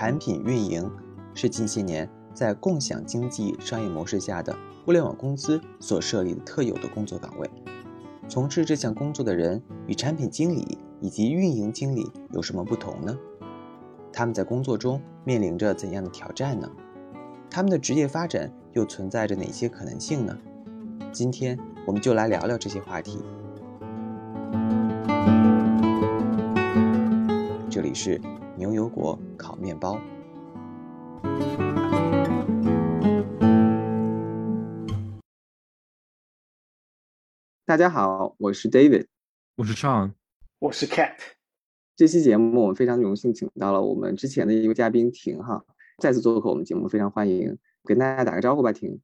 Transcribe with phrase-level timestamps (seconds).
[0.00, 0.88] 产品运营
[1.34, 7.50] 是近些年在共享经济商业模式下的互联网公司所设立的特有的工作岗位。
[8.28, 13.18] 从事这项工作的人与产品经理以及运营经理有什么不同呢？
[14.12, 16.70] 他们在工作中面临着怎样的挑战呢？
[17.50, 20.38] 他们的职业发展又存在着哪些可能性呢？
[21.10, 23.18] 今天我们就来聊聊这些话题。
[27.68, 28.20] 这里是
[28.58, 30.00] 牛油果烤面包。
[37.64, 39.06] 大家好，我是 David，
[39.54, 40.14] 我是 Sean，
[40.58, 41.14] 我是 Cat。
[41.94, 45.64] 这期节目我们非常荣幸请到了我们之前的一位嘉宾婷哈，
[45.98, 49.00] 再次做客我们节目，非常欢迎，跟大家打个招呼吧，婷。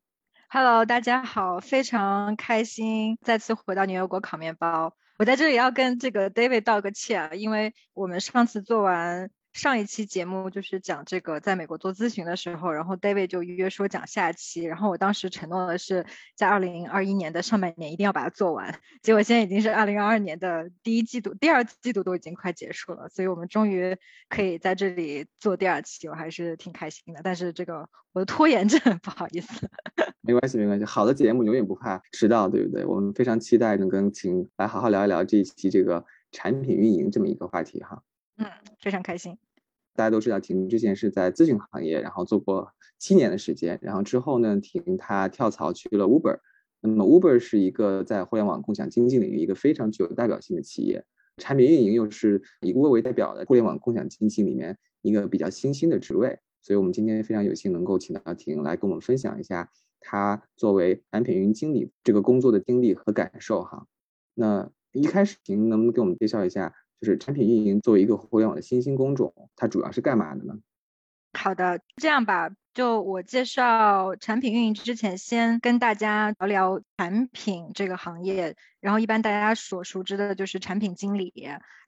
[0.48, 4.96] Hello，大家好，非常开心再次回到牛油果烤面包。
[5.16, 9.30] 我在这里要跟这个 David 道个歉啊，因为我们上次做完。
[9.54, 23.96] 上一期节目就是讲这个在美国做咨询的时候，然后 David 就约说讲下期，然后我当时承诺的是在二零二一年的上半年一定要把它做完，结果现在已经是二零二二年的第一季度，第二季度都已经快结束了，所以我们终于
[24.28, 27.20] 可以在这里做第二期，我还是挺开心的。
[27.22, 29.70] 但是这个我的拖延症， 不好意思。
[30.20, 32.84] 没关系，没关系，好的节目永远不怕迟到，对不对？
[32.84, 38.02] 我们非常期待能跟请来好好聊一聊这一期这个产品运营这么一个话题哈。
[38.36, 38.46] 嗯，
[38.80, 39.36] 非常开心。
[39.94, 46.40] 大家都知道，婷之前是在咨询行业，然后做过七年的时间，然后之后呢，婷她跳槽去了 Uber。
[46.80, 51.04] 那么 Uber 是一个在互联网共享经济领域一个非常具有代表性的企业，
[51.36, 56.40] 产品运营又是以 Uber 为代表的互联网共享经济里面一个比较新兴的职位。
[56.60, 63.86] 所以我们今天非常有幸能够请到婷来跟我们分享一下她作为产品运营经理这个工作的经历和感受哈。
[64.34, 66.74] 那一开始婷能不能给我们介绍一下？
[67.00, 70.54] 就是产品运营作为一个互联网的新兴工种，它主要是干嘛的呢？
[71.32, 78.56] 好的，这样吧，就我介绍产品运营之前，先跟大家聊聊产品这个行业。
[78.84, 81.32] 然后一般大家所熟知的就是产品经理，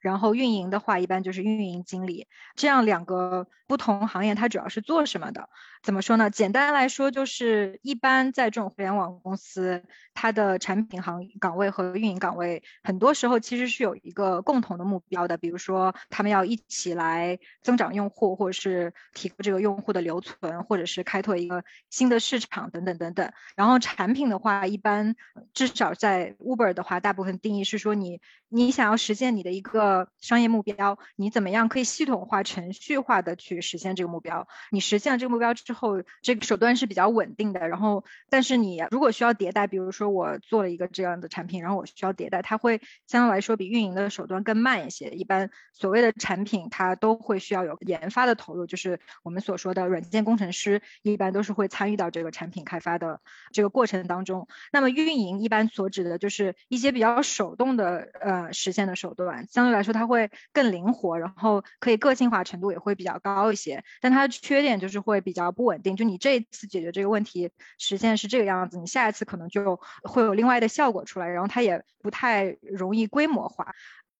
[0.01, 2.25] 然后运营的话一般就是运营经理。
[2.55, 5.47] 这样两个不同行业，它主要是做什么的？
[5.83, 6.31] 怎么说呢？
[6.31, 9.83] 简单来说，就是一般在这种互联网公司，
[10.15, 15.37] 它的产品行岗位和运营岗位，很多时候其实是有一个共同的目标的。
[15.37, 23.31] 比如说，他们要一起来增长用户，或者是提高这个用户的留存，或者是开拓一个新的市场等等等等。
[23.55, 25.15] 然后产品的话，一般
[25.53, 26.86] 至少在 Uber 的。
[26.87, 34.47] 话大部分定义是说你你想要实现你的一个商业目标，你怎么样可以系统化、程序化的去实现这个目标？
[34.71, 37.67] 你实现了这个目标之后，这个手段是比较稳定的。
[37.67, 45.09] 然后，但是你如果需要迭代，比如说我做了一个这样的产品，然后我需要迭代，它会相对来说比运营的手段更慢一些。
[45.09, 53.19] 一般所谓的产品，它都会需要有研发的投入，就是我们所说的软件工程师，一般都是会参与到这个产品开发的
[53.51, 54.47] 这个过程当中。
[54.71, 56.77] 那么运营一般所指的就是一。
[56.77, 63.83] 些比较手动的呃呃实现的手段，相对来说它会更灵活，然后可以个性化程度也会比较高一些。
[64.01, 73.73] 但它的缺点就是会比较不稳定，就你这一次解决这个问题实现是这个样子，你下一次可能就会有另外的效果出来，然后它也不太容易规模化。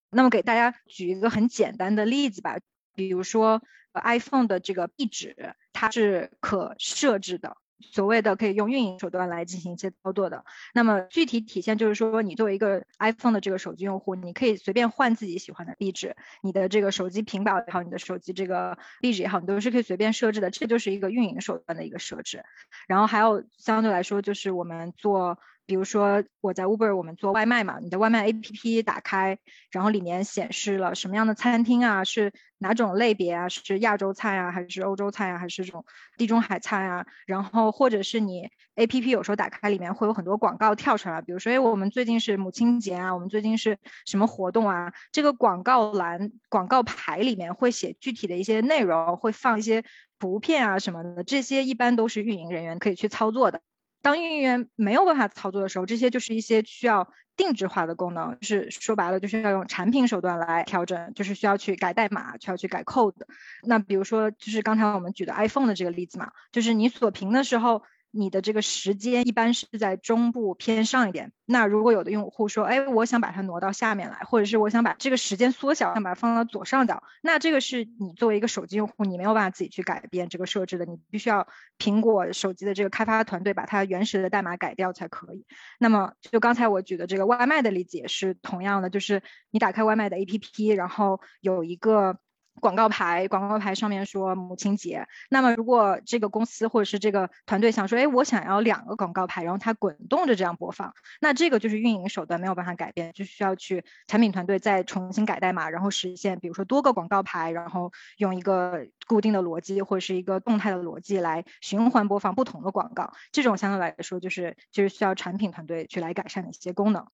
[0.09, 2.57] 那么给大家举一个很简单的例子吧，
[2.95, 3.61] 比如说
[3.93, 7.57] iPhone 的这个壁纸，它是可设置的。
[7.79, 22.43] 所谓的可以用运营手段来进行一些操作的，那么具体体现就是说，你作为一个 iPhone 的这个手机用户，你可以随便换自己喜欢的壁纸，你的这个手机屏保也好，你的手机这个壁纸也好，你都是可以随便设置的，这就是一个运营手段的一个设置。
[22.87, 25.39] 然后还有相对来说，就是我们做。
[25.67, 29.37] 比如说我在 Uber，我们做外卖嘛，你的外卖 APP 打开，
[29.69, 35.85] 然后里面显示了什么样的餐厅啊，是哪种类别啊，是亚洲菜啊，还是欧洲菜啊，还是这种
[36.17, 37.05] 地中海菜啊？
[37.25, 44.93] 然后或者是你 APP 有时候打开里面会有很多广告跳出来，比如说哎，我们最近是母亲节啊，我们最近是什么活动啊？
[45.11, 49.83] 这个广告栏、广告牌里面会写具体的一些内容，会放一些
[50.17, 53.61] 图片啊什么的，这些一般都是运营人员可以去操作的。
[54.01, 63.15] 当运营员没有办法操作的时候，这些就是一些需要定制化的功能，就是说白了就是要用产品手段来调整，就是需要去改代码，需要去改 code。
[63.63, 67.83] 那比如说，就是刚才我们举的 iPhone 的这个例子嘛，就是你锁屏的时候。
[68.17, 71.31] 你的这个时间一般是在中部偏上一点。
[71.45, 81.47] 那如果有的用户说，哎，我想把它挪到下面来，或者是我想把这个时间缩小，想把它放到左上角，那这个是你作为一个手机用户，你没有办法自己去改变这个设置的，你必须要
[81.77, 85.45] 苹果手机的这个开发团队把它原始的代码改掉才可以。
[85.79, 89.21] 那么就刚才我举的这个外卖的例子也是同样的，就是
[89.51, 92.19] 你打开外卖的 APP，然后有一个。
[92.59, 95.07] 广告牌，广告牌上面说母亲节。
[95.29, 113.13] 那么如果这个公司或者是这个团队想说，哎，我想要两个广告牌，然后它滚动着这样播放，那这个就是运营手段没有办法改变，就需要去产品团队再重新改代码，然后实现，比如说多个广告牌，然后用一个固定的逻辑或者是一个动态的逻辑来循环播放不同的广告。
[113.31, 117.07] 这种相对来说就是就是需要产品团队去来改善的一些功能。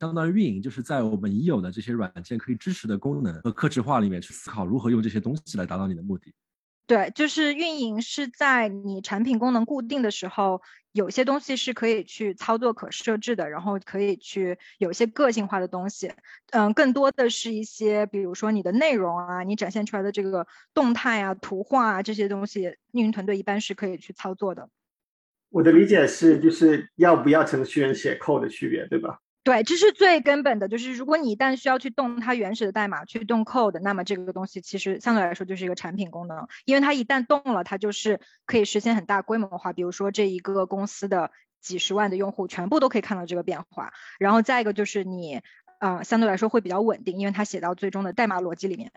[0.00, 6.34] 相当于运营，就是在我们已有的这些软件可以支持的功能和克制化里面去思考如何用这些东西来达到你的目的。
[6.86, 10.62] 对，就是运营是在你产品功能固定的时候，
[10.92, 16.12] 有些东西是可以去操作可设置的，然后可以去有一些个性化的东西。
[16.52, 24.68] 嗯，更多的是一些，比如说你的内容啊，你展现出来的这个动态啊、图画啊这些东西，运营团队一般是可以去操作的。
[25.48, 29.18] 我的理解是，就是要不要程序员写 code 的区别，对吧？
[29.46, 45.40] 对，这是最根本的，就是如果你一旦需要去动它原始的代码去动 code，那么这个东西其实相对来说就是一个产品功能，因为它一旦动了，它就是可以实现很大规模化，比如说这一个公司的几十万的用户全部都可以看到这个变化，然后再一个就是你，
[45.78, 48.90] 呃，相对来说会比较稳定，因为它写到最终的代码逻辑里面。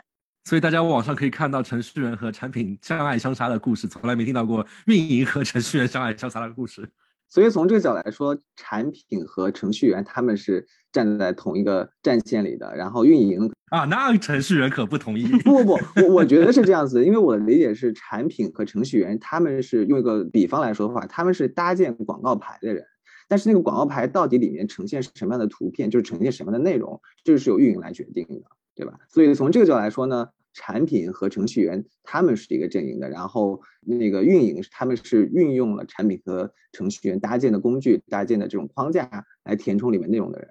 [0.46, 6.90] 所以大家网上可以看到程序员和产品相爱相杀的故事，从来没听到过运营和程序员相爱相杀的故事。
[7.30, 12.76] 所以从这个角度来说，产品和程序员他们是站在同一个战线里的。
[12.76, 15.28] 然后运营啊，那程序员可不同意。
[15.44, 22.84] 不不不，我我觉得是这样子，因为我的理解是，产品和程序员他们是用一个比方来说的话，他们是搭建广告牌的人。
[23.28, 28.42] 但是那个广告牌到底里面呈现什么样的图片，就是呈现什么样的内容，这是由运营来决定的，
[28.74, 28.94] 对吧？
[29.08, 30.30] 所以从这个角度来说呢。
[30.54, 39.10] 产品和程序员他们是一个阵营的，然后那个运营他们是运用了产品和程序员搭建的工具、搭建的这种框架
[39.44, 40.50] 来填充里面内容的人。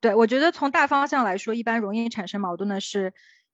[0.00, 3.12] 对，我觉得从大方向来说，一般容易产生矛盾的是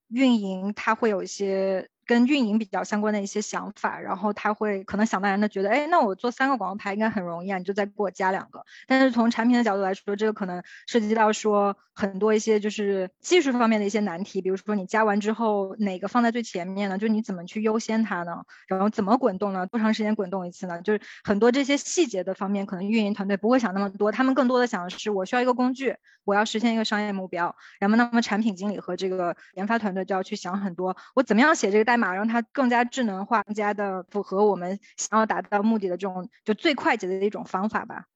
[0.08, 1.88] 运营，他会有一些。
[2.06, 8.64] 跟运营比较相关的一些想法，然后他会可能想当然的觉得，哎，那我做三个广告牌应该很容易啊，你就再给我加两个。
[8.86, 16.96] 但是从产品的角度来说，这个可能涉及到说很多一些就是技术方面的一些难题，比如说你加完之后哪个放在最前面呢？
[16.96, 18.44] 就你怎么去优先它呢？
[18.68, 19.66] 然后怎么滚动呢？
[19.66, 20.80] 多长时间滚动一次呢？
[20.82, 27.56] 就是很多这些细节的方面，可能运营团队不会想那么多，他们更多的想的是我需要一个工具，我要实现一个商业目标。
[27.80, 31.95] 然后那么产品经理和这个研发团队就要去想很多，我怎么样写这个代。
[31.96, 38.06] 码让它更加智能化，更加的符合我们想要达到目的的这种就最快捷的一种方法吧。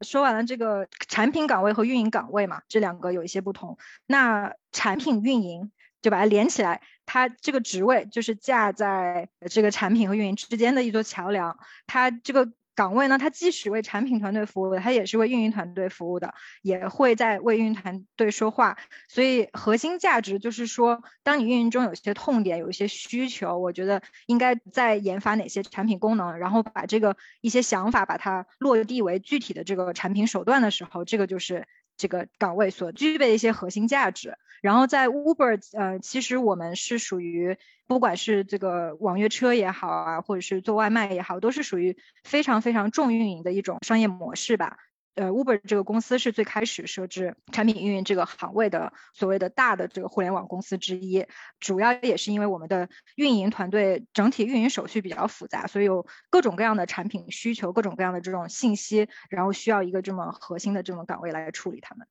[0.00, 3.78] 说完了这个产品岗位和运营岗位嘛，这两个有一些不同。
[4.06, 12.52] 那产品运营就把它连起来，它这个职位就是架在这个产品和运营之间的一座桥梁，它这个。
[12.76, 18.76] 岗位呢，它既是为产品团队服务的，它也是为运营团队服务的，也会在为运营团队说话。
[19.08, 34.36] 所以核心价值就是说，当你运营中有些痛点、有一些需求，我觉得应该在研发哪些产品功能，然后把这个一些想法把它落地为具体的这个产品手段的时候，这个就是这个岗位所具备的一些核心价值。
[34.62, 37.56] 然后在 Uber，呃，其实我们是属于。
[37.88, 44.76] 不管是这个网约车也好啊，或者是做外卖也好，都是属于非常非常重运营的一种商业模式吧。
[45.16, 51.26] 呃，Uber 这个公司是最开始设置产品运营这个行位的所谓的大的这个互联网公司之一。
[51.58, 62.06] 主要也是因为我们的运营团队整体运营手续比较复杂，所以有各种各样的产品需求，各种各样的这种信息，然后需要一个这么核心的这种岗位来处理他们。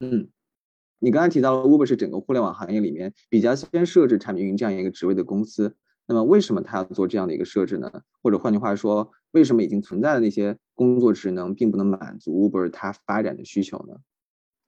[0.00, 0.28] 嗯。
[1.02, 5.74] 你刚才提到了 Uber 是整个互联网行业里面比较先设置产品运营这样一个职位的公司，
[6.10, 7.88] 那么为什么他要做这样的一个设置呢？
[8.20, 13.94] 或者换句话说，为什么已经存在的那些工作职能并不能满足 Uber 它发展的需求呢？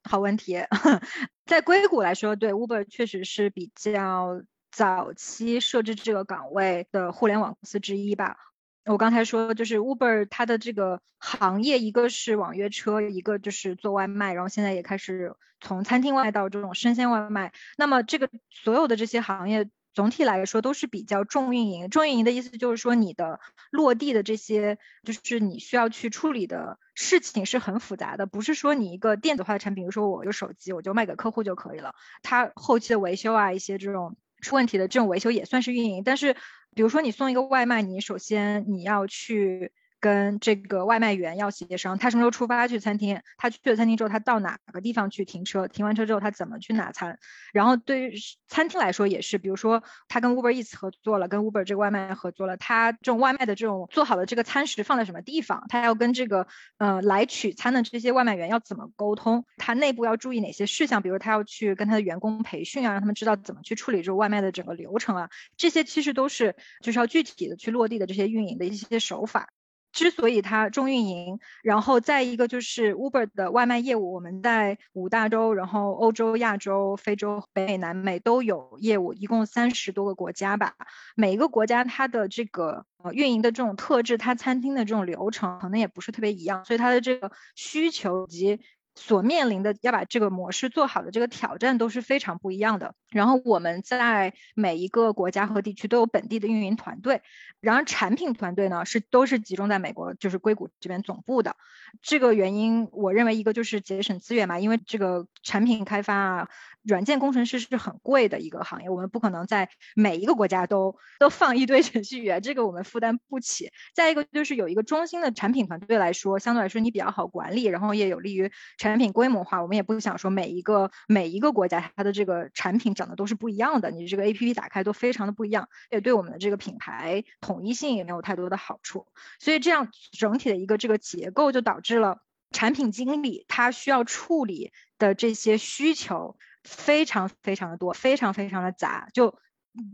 [0.04, 0.58] 好问题，
[1.44, 8.36] 在硅谷来说，对 Uber 确实是比较早期设置这个岗位的互联网公司之一吧。
[8.84, 17.52] 我刚才说，就是 Uber 它的这个行业，一个是网约车，一个就是做外卖，然后现在也开始从餐厅外卖到这种生鲜外卖。
[17.76, 21.90] 那么这个所有的这些行业，总体来说都是比较重运营。
[21.90, 31.94] 重运营的意思就是说，你的落地的这些，就是你需要去处理的事情是很复杂的，不是说你一个电子化的产品，比如说我有手机，我就卖给客户就可以了。
[32.22, 36.36] 它后期的维修啊，一些这种出问题的这种维修也算是运营，但是。
[36.74, 47.20] 比如说你送一个外卖，你首先你要去跟这个外卖员要协商，他什么时候出发去餐厅，他去了餐厅之后，他到哪个地方去停车，停完车之后他怎么去拿餐。
[47.52, 48.14] 然后对于
[48.48, 69.48] 餐厅来说也是，比如说他跟 Uber Eats 合作了，跟 Uber 这个外卖合作了，他这种外卖的这种做好的这个餐食放在什么地方，他要跟这个呃来取餐的这些外卖员要怎么沟通，他内部要注意哪些事项，比如他要去跟他的员工培训啊，让他们知道怎么去处理这个外卖的整个流程啊，这些其实都是就是要具体的去落地的这些运营的一些手法。
[69.92, 80.74] 之所以它重运营，然后再一个就是 Uber 的外卖业务，我们在五大洲，然后欧洲、亚洲、非洲、北美、南美都有业务，一共三十多个国家吧。
[81.14, 88.60] 每一个国家它的这个呃运营的这种特质，它餐厅的这种流程可能也不是特别一样，所以它的这个需求以及。
[88.94, 92.94] 所面临的要把这个模式做好的这个挑战都是非常不一样的。
[93.10, 97.22] 然后我们在每一个国家和地区都有本地的运营团队，
[97.60, 101.56] 然而产品团队呢是都是集中在美国，就是硅谷这边总部的。
[102.00, 106.48] 这个原因，我认为一个就是节省资源嘛，因为这个产品开发啊。
[106.82, 113.70] 软件工程师是很贵的一个行业，我们不可能在每一个国家都都放一堆程序员，这个我们负担不起。
[113.94, 119.62] 再一个就是有一个中心的产品团队来说，相对来说你比较好管理，然后也有利于产品规模化。
[119.62, 129.06] 我们也不想说每一个每一个国家它的这个产品长得都是不一样的，你这个 A P P 打开都非常的不一样，也对我们的这个品牌统一性也没有太多的好处。
[129.38, 132.18] 所以这样整体的一个这个结构就导致了
[132.50, 136.36] 产品经理他需要处理的这些需求。
[136.64, 139.08] 非常非常的多，非常非常的杂。
[139.12, 139.38] 就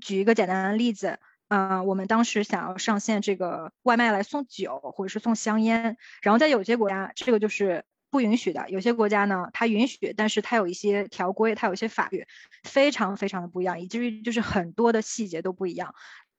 [0.00, 12.26] 举一个简单的例子，嗯，我们当时想要上线这个外卖来送酒或者是送香烟，然后在有些国家这个就是不允许的，有些国家呢它允许，但是它有一些条规，它有一些法律，
[12.64, 15.94] 非常非常的不一样，以至于就是很多的细节都不一样。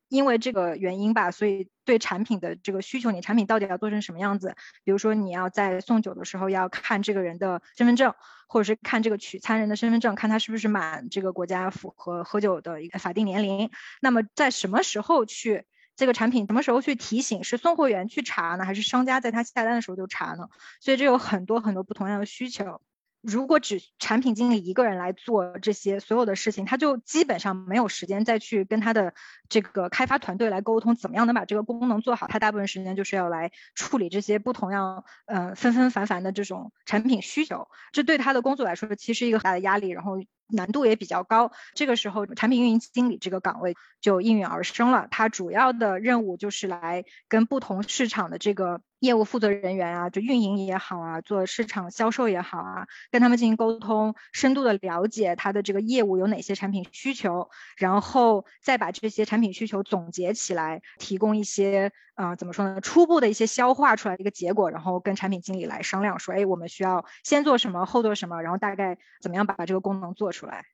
[0.10, 4.56] 因为这个原因吧，所以对产品的这个需求，你产品到底要做成什么样子？
[4.84, 8.14] 比如说你要在送酒的时候要看这个人的身份证，
[8.48, 13.70] 或者是看这个取餐人的身份证，看他是不是满这个国家符合喝酒的一个法定年龄。
[14.02, 17.44] 那么在什么时候去这个产品什么时候去提醒？
[17.44, 20.50] 是送货员去查呢，还是商家在他下单的时候就查呢？
[20.82, 22.82] 所以这有很多很多不同样的需求。
[23.22, 29.14] 如果只产品经理一个人来做这些所有的事情，他就基本上没有时间再去跟他的
[29.50, 32.28] 这个开发团队来沟通，怎么样能把这个功能做好。
[32.28, 40.14] 他大部分时间就是要来处理这些不同样，呃，纷纷繁繁的这种产品需求，这对他的工作来说其实一个很大的压力，然后
[40.48, 41.52] 难度也比较高。
[41.76, 45.08] 这个时候，产品运营经理这个岗位就应运而生了。
[45.12, 48.82] 他主要的任务就是来跟不同市场的这个。
[49.00, 70.66] 业务负责人员啊，就运营也好啊，做市场销售也好啊，跟他们进行沟通，深度的了解他的这个业务有哪些产品需求，然后再把这些产品需求总结起来，提供一些啊，怎么说呢，初步的一些消化出来的一个结果，然后跟产品经理来商量说，哎，我们需要先做什么，后做什么，然后大概怎么样把这个功能做出来。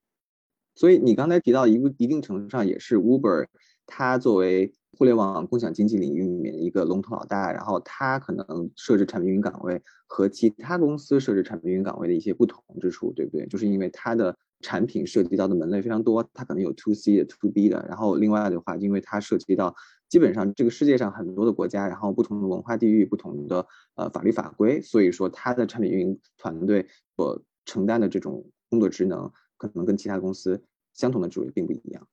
[0.74, 3.46] 所以你刚才提到一个一定程度上也是 Uber，
[3.86, 4.74] 它作为。
[4.98, 13.46] 互联网共享经济领域里面的一个龙头老大，然后它可能设置产品运营岗位和其他公司设置产品运营岗位的一些不同之处，对不对？
[13.48, 17.86] 就是因为它的产品涉及到的门类非常多，它可能有 to C 的、to B 的。
[17.90, 19.76] 然后另外的话，因为它涉及到
[20.08, 26.88] 基本上这个世界上很多的国家，然后不同的文化地域、不同的呃法律法规，所以说它的产品运营团队
[27.18, 32.08] 所承担的这种工作职能，可能跟其他公司相同的职位并不一样。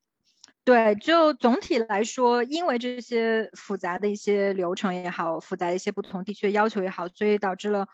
[0.64, 7.88] 对，就总体来说，因为这些复杂的一些流程也好，复杂一些不同地区的要求也好，所以导致了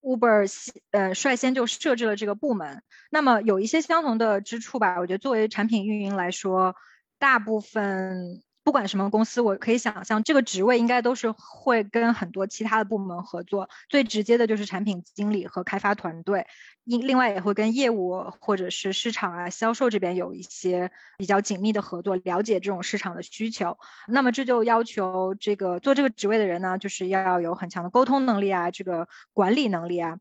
[0.00, 0.46] Uber
[0.92, 2.84] 呃率先就设置了这个部门。
[3.10, 6.76] 那么有一些相同的之处吧，我觉得作为产品运营来说，
[7.18, 8.42] 大部分。
[8.64, 13.68] 不管什么公司，我可以想象这个职位应该都是会跟很多其他的部门合作。
[13.90, 16.46] 最直接的就是产品经理和开发团队，
[16.82, 23.76] 另另外也会跟业务或者是市场啊、销售这边有一些比较紧密的合作，了解这种市场的需求。
[24.08, 30.18] 那么这就要求这个做这个职位的人呢，就是要有很强的沟通能力啊，这个管理能力啊。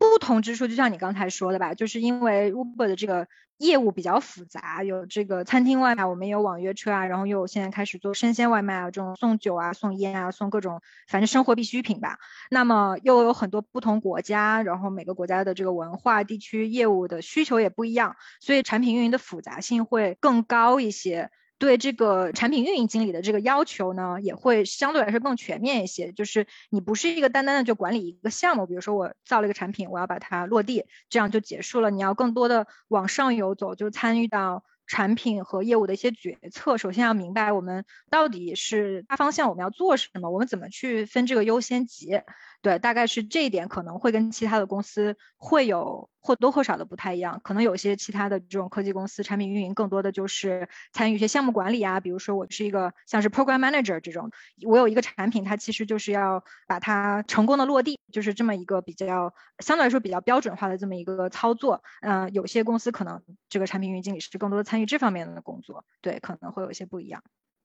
[0.00, 3.28] 不同之处就像你刚才说的吧，就是因为 Uber 的这个
[3.58, 12.16] 业务比较复杂，有这个餐厅外卖，我们有网约车啊，然后又现在开始做生鲜外卖啊，这种送酒啊、送烟啊、送各种反正生活必需品吧。
[12.50, 21.30] 那么又有很多不同国家，然后每个国家的这个文化、地区业务的需求也不一样，所以产品运营的复杂性会更高一些。
[21.60, 26.10] 对这个产品运营经理的这个要求呢，也会相对来说更全面一些。
[26.10, 31.90] 就是你不是一个单单的就管理一个项目，比如说我造了一个产品，我要把它落地，这样就结束了。
[31.90, 42.22] 你要更多的往上游走，就参与到产品和业务的一些决策，首先要明白我们到底是大方向我们要做什么，我们怎么去分这个优先级。
[42.62, 47.40] 对，大概是这一点可能会跟其他的公司会有或多或少的不太一样。
[47.42, 54.30] 可能有些其他的这种科技公司，产品运营更多的就是参与一些项目管理啊，比如说我是一个像是 program manager 这种，
[54.66, 61.82] 我有一个产品，它其实就是要把它成功的落地，就是这么一个比较相对来说比较标准化的这么一个操作。
[62.02, 67.22] 嗯，有些公司可能这个产品运营经理是更多的参与这方面的工作，对，可能会有一些不一样。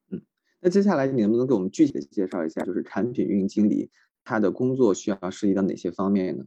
[0.09, 0.21] 嗯，
[0.61, 3.91] 那接下来你能不能给我们具体的介绍一下，就是产品运营经理？
[4.25, 6.43] 他的工作需要涉及到哪些方面呢？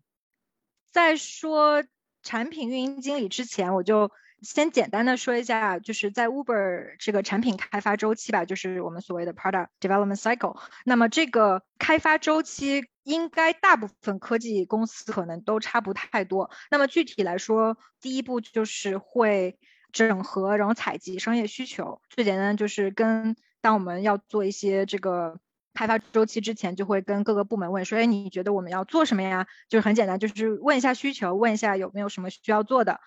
[0.90, 1.84] 在说
[2.22, 4.10] 产品运营经理之前，我就
[4.42, 10.58] 先简单的说一下，就是在 Uber 这个产品开发周期吧，就是我们所谓的 product development cycle。
[10.84, 16.50] 那么这个开发周期应该大部分科技公司可能都差不太多。
[16.70, 19.56] 那么具体来说，第一步就是会
[19.92, 22.02] 整合，然后采集商业需求。
[22.08, 25.38] 最简单就是跟当我们要做一些这个。
[25.78, 29.46] 开发周期之前就会跟各个部门问说，哎，你觉得我们要做什么呀？
[29.68, 32.98] 就是很简单，就是问一下需求，问一下有没有什么需要做的。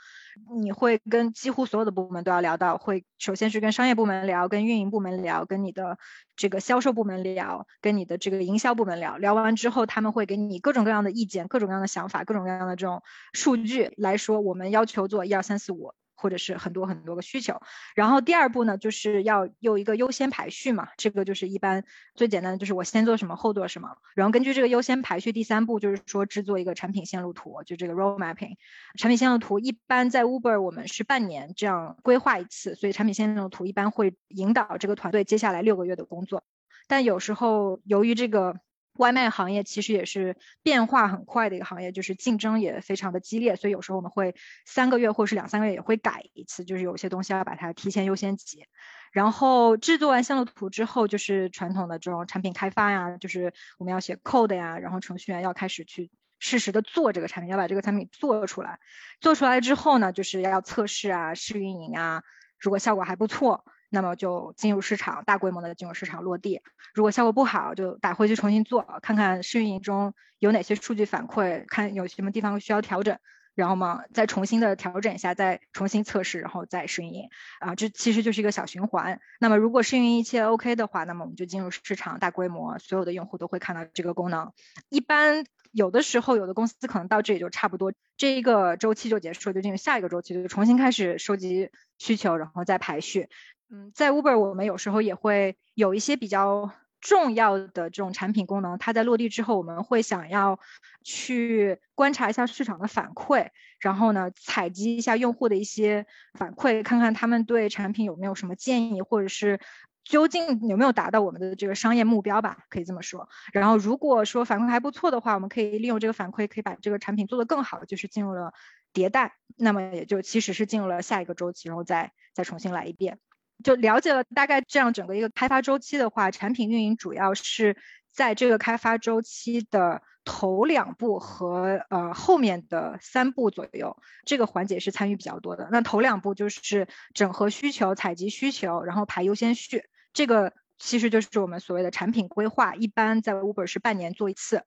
[0.62, 5.98] 你会跟几乎所有的部门都要聊到，会首先是跟商业部门聊，跟运营部门聊，跟你的
[6.38, 9.18] 这个销售部门聊，跟你的这个营销部门聊。
[9.18, 15.94] 聊完之后，他们会给你各种各样的意见，各种各样的想法，各种各样的这种数据来说，我们要求做一二三四五。
[16.22, 17.60] 或者是很多很多个需求，
[17.96, 28.56] 然后第二步呢，就是要有一个优先排序嘛，这个就是一般最简单的，就是我先做什么后做什么，然后根据这个优先排序，第三步就是说制作一个产品线路图，就这个 road mapping。
[29.00, 36.44] 产品线路图一般在 Uber 我们是半年这样规划一次，所以产品线路图一般会引导这个团队接下来六个月的工作，
[36.88, 38.56] 但有时候由于这个。
[39.02, 48.66] 外卖行业其实也是变化很快的一个行业，就是竞争也非常的激烈，所以有时候我们会三个月或是两三个月也会改一次，就是有些东西要把它提前优先级。
[49.12, 58.80] 然后制作完线路图之后，就是传统的这种产品开发呀，就是我们要写 code 呀，然后程序员要开始去适时的做这个产品，要把这个产品做出来。
[59.20, 62.22] 做出来之后呢，就是要测试啊，试运营啊，
[62.60, 63.66] 如果效果还不错。
[63.92, 66.62] 那么就进入市场，大规模的进入市场落地。
[66.94, 73.20] 如果效果不好，就打回去重新做，看看试运营中有哪些数据反馈，看有什么地方需要调整，
[73.54, 77.30] 然后嘛再重新的调整一下，再重新测试，然后再试运营。
[77.60, 79.20] 啊，这其实就是一个小循环。
[79.42, 84.54] 那么如果试运营一切 OK 的话，那么我们就进入市场，大规模，所有的用户都会看到这个功能。
[84.88, 93.30] 一般有的时候，有的公司可能到这里就差不多，这一个周期就结束，就进入下一个周期，就重新开始收集需求，然后再排序。
[93.74, 100.60] 嗯，在 Uber 我们有时候也会有一些比较重要的这种产品功能，它在落地之后，我们会想要
[101.06, 103.48] 去观察一下市场的反馈，
[103.80, 106.06] 然后呢，采集一下用户的一些
[106.38, 109.62] 反馈，看看他们对产品有没有什么建议，或者是
[110.04, 113.30] 究竟有没有达到我们的这个商业目标吧，可以这么说。
[113.54, 118.54] 然后如果说反馈还不错的话，我们可以利用这个反馈，可以把这个产品做得更好，就是进入了
[118.94, 123.18] 迭代，那么也就其实是进入了下一个周期，然后再再重新来一遍。
[123.64, 127.78] 就了解了大概这样整个一个开发周期的话，产品运营主要是
[128.12, 135.70] 在这个开发周期的头两步和呃后面的三步左右，这个环节是参与比较多的。
[135.72, 144.64] 那头两步就是整合需求、采集需求，然后排优先序，这个其实就是我们所谓的产品规划，一般在 Uber 是半年做一次。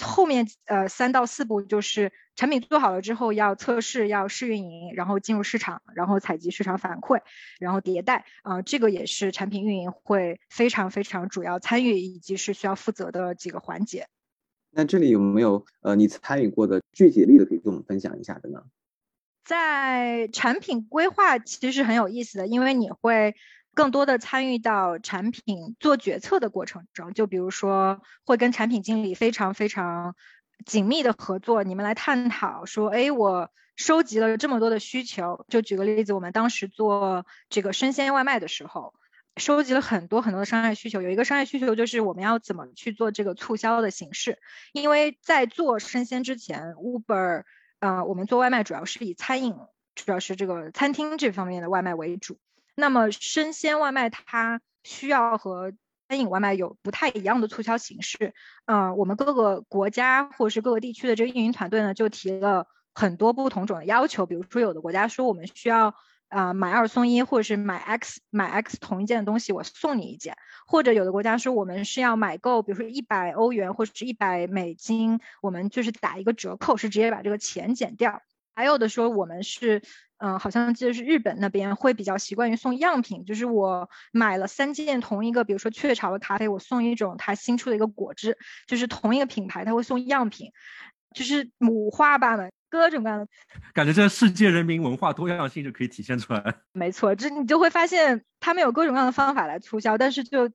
[0.00, 7.20] 后面呃三到四步就是产品做好了之后要测试要试运营，然后进入市场，然后采集市场反馈，
[7.60, 14.06] 然后迭代啊，这个也是产品运营会非常非常主要参与以及是需要负责的几个环节。
[14.70, 18.64] 那这里有没有呃你参与过的具体例子可以跟我们分享一下的呢？
[19.44, 23.34] 在产品规划其实是很有意思的，因为你会。
[23.74, 30.14] 更多的参与到产品做决策的过程中，就比如说会跟产品经理非常非常
[30.64, 38.94] 紧密的合作，你们来探讨说，哎，我收集了这么多的需求，就举个例子，我们当时做这个生鲜外卖的时候，
[39.36, 44.38] 收集了很多很多的商业需求，有一个商业需求就是我们要怎么去做这个促销的形式，
[44.72, 47.42] 因为在做生鲜之前，Uber，
[47.80, 49.56] 呃，我们做外卖主要是以餐饮，
[49.96, 52.38] 主要是这个餐厅这方面的外卖为主。
[52.74, 55.72] 那么生鲜外卖它需要和
[56.08, 58.34] 餐饮外卖有不太一样的促销形式，
[58.66, 64.26] 嗯，我们各个国家或者是各个地区的这个运营团队呢，就提了很多不同种的要求。
[64.26, 65.94] 比如说，有的国家说我们需要
[66.28, 78.20] 啊买二送一，或者是买 X 买 X 同一件的东西我送你一件，或者有的国家说我们是要买够，比如说一百欧元或者是一百美金，我们就是打一个折扣，是直接把这个钱减掉。
[78.54, 79.82] 还有的说我们是
[80.18, 90.52] 嗯，好像记得是日本那边会比较习惯于送样品，就是我买了三件同一个，比如说雀巢的咖啡，我送一种它新出的一个果汁，就是同一个品牌，它会送样品，
[91.14, 93.26] 就是五花八门，各种各样的。
[93.74, 96.54] 感觉这世界人民文化多样性就可以体现出来。
[96.72, 100.48] 没错，这你就会发现他们有各种各样的方法来促销，但是就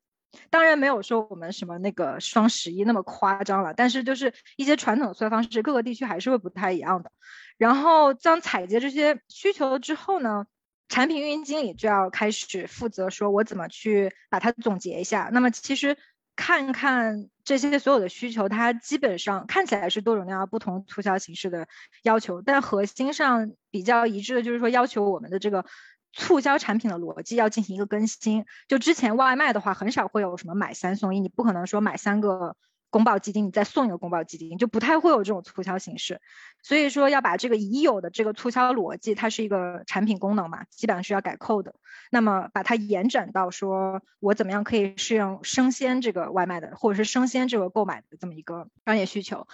[0.50, 7.12] 当然没有说我们什么那个双十一那么夸张了，但是就是一些传统的促销方式，各个地区还是会不太一样的。
[7.60, 10.48] 然后将采集这些需求之后呢，
[10.88, 15.30] 产品运营经理就要开始负责说，我怎么去把它总结一下。
[15.34, 15.98] 那么其实
[16.38, 21.68] 看看这些所有的需求，它基本上看起来是多种多样、不同促销形式的
[22.02, 25.66] 要求，但核心上比较一致的就是说，要求我们的这个
[26.14, 28.46] 促销产品的逻辑要进行一个更新。
[28.70, 32.56] 就之前外卖的话，很少会有什么买三送一，你不可能说买三个。
[32.92, 36.22] 宫保鸡丁，你再送一个宫保鸡丁，就不太会有这种促销形式。
[36.64, 41.76] 所以说要把这个已有的这个促销逻辑，它是一个产品功能嘛，基本上是要改扣的。
[42.10, 49.48] 那么把它延展到说我怎么样可以适应生鲜这个外卖的，或者是生鲜这个购买的这么一个商业需求。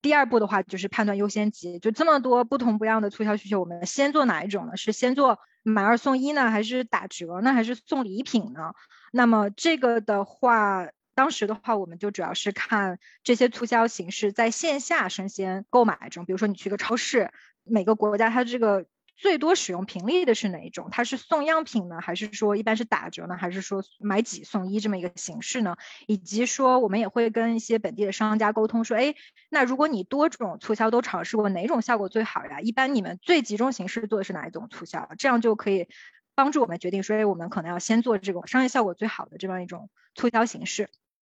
[0.00, 4.76] 第二步的话就是判断优先级，就这么多不同不一样的促销需求，我们先做哪一种呢？
[4.78, 8.72] 是先做买二送一呢，还是打折呢，还是送礼品呢？
[9.12, 10.88] 那么这个的话。
[11.14, 17.30] 当时的话，我们就主要是看这些促销形式在线下生鲜购买中，比如说你去个超市，
[17.64, 20.88] 每个国家它这个最多使用频率的是哪一种？
[20.90, 25.76] 它是送样品呢，还是说一般是打折呢，还是说买几送一这么一个形式呢？
[26.06, 29.14] 以及说我们也会跟一些本地的商家沟通说，哎，
[29.50, 32.60] 那如果你多种促销都尝试过，哪种效果最好呀？
[32.60, 35.10] 一般你们最集中形式做的是哪一种促销？
[35.18, 35.88] 这样就可以
[36.34, 40.88] 帮助我们决定说，哎，我们可能要先做这种商业效果最好的这样一种促销形式。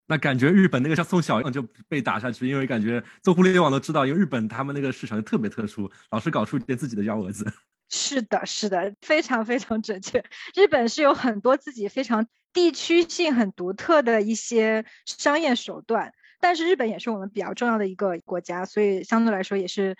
[0.09, 7.47] 那感觉日本那个像送小样就被打下去，因为感觉做互联网都知道，因为日本他们那个市场就特别特殊，老是搞出一些自己的幺蛾子。
[7.90, 10.25] 是的，是的，非常非常准确。
[10.55, 19.94] 日本是有很多自己非常地区性很独特的一些商业手段，但是日本也是我们比较重要的一个国家，所以相对来说也是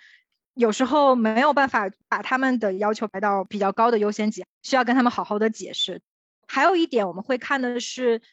[0.55, 6.01] 有时候没有办法把他们的要求排到比较高的优先级，需要跟他们好好的解释。
[6.47, 8.23] 还有一点我们会看的是。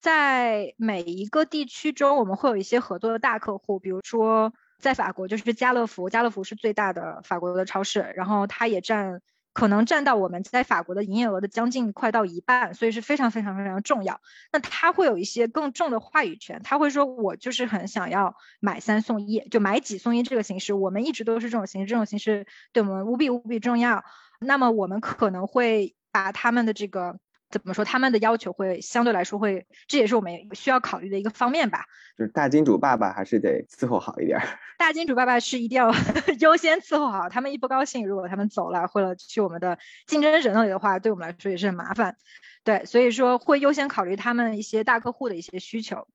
[0.00, 9.20] 在每一个地区中，我们会有一些合作的大客户，比如说在法国就是家乐福，家乐福是最大的法国的超市，然后它也占
[9.52, 14.22] 可能占到我们在法国的营业额的将近快到一半，所以是非常非常非常重要。
[14.52, 24.02] 那它会有一些更重的话语权，他会说我就是很想要买三送一，就买几送一这个形式，我们一直都是这种形式，这种形式对我们无比无比重要。
[24.38, 27.18] 那么我们可能会把他们的这个。
[27.50, 27.84] 怎么说？
[27.84, 31.84] 他们的要求会相对来说会，这也是我们需要考虑的一个方面吧。
[32.16, 34.38] 就是大金主爸爸还是得伺候好一点。
[34.78, 35.92] 大金主爸爸是一定要
[36.38, 42.16] 优先伺候好，他们一不高兴，如果他们走了或者去我们的竞争者那里的话，对我们来说也是很麻烦。
[42.62, 46.06] 对，所以说会优先考虑他们一些大客户的一些需求。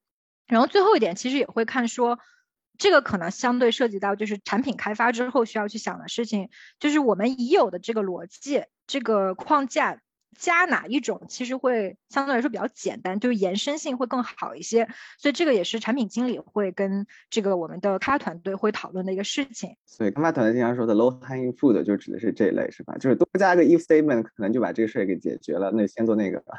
[0.47, 2.17] 然后最后一点，其实也会看说，
[2.77, 9.99] 这个可能相对涉及到就是产品开发之后需要去想的事情，就是我们已有的这个逻辑、这个框架。
[10.37, 19.75] 加哪一种其实会相对来说比较简单，就是延伸性会更好一些，所以这个也是产品经理会跟这个我们的开发团队会讨论的一个事情。
[19.85, 22.95] 所以开发团队经常说的 low hanging fruit 就指的是这一类，是吧？
[22.99, 25.71] 就是多加个 if statement，可能就把这个事儿给解决了。
[25.71, 26.57] 那先做那个吧。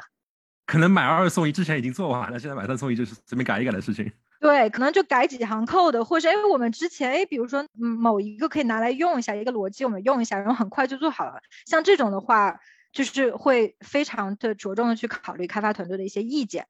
[0.65, 4.11] 可能买二送一之前已经做完了，现在买三送一就是随便改一改的事情。
[4.39, 11.39] 对，可能就改几行 code，或者哎，我们之前哎，比如说某一个可以拿来用一下，一个逻辑我们用一下，然后很快就做好了。
[11.65, 12.59] 像这种的话。
[12.97, 16.67] 就是会非常的着重的去考虑开发团队的一些意见，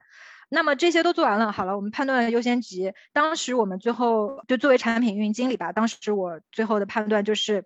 [0.50, 2.92] 那么这些都做完了，好了，我们判断优先级。
[3.14, 7.64] 当时我们最后就作为产品运营经理吧，当时我最后的判断就是，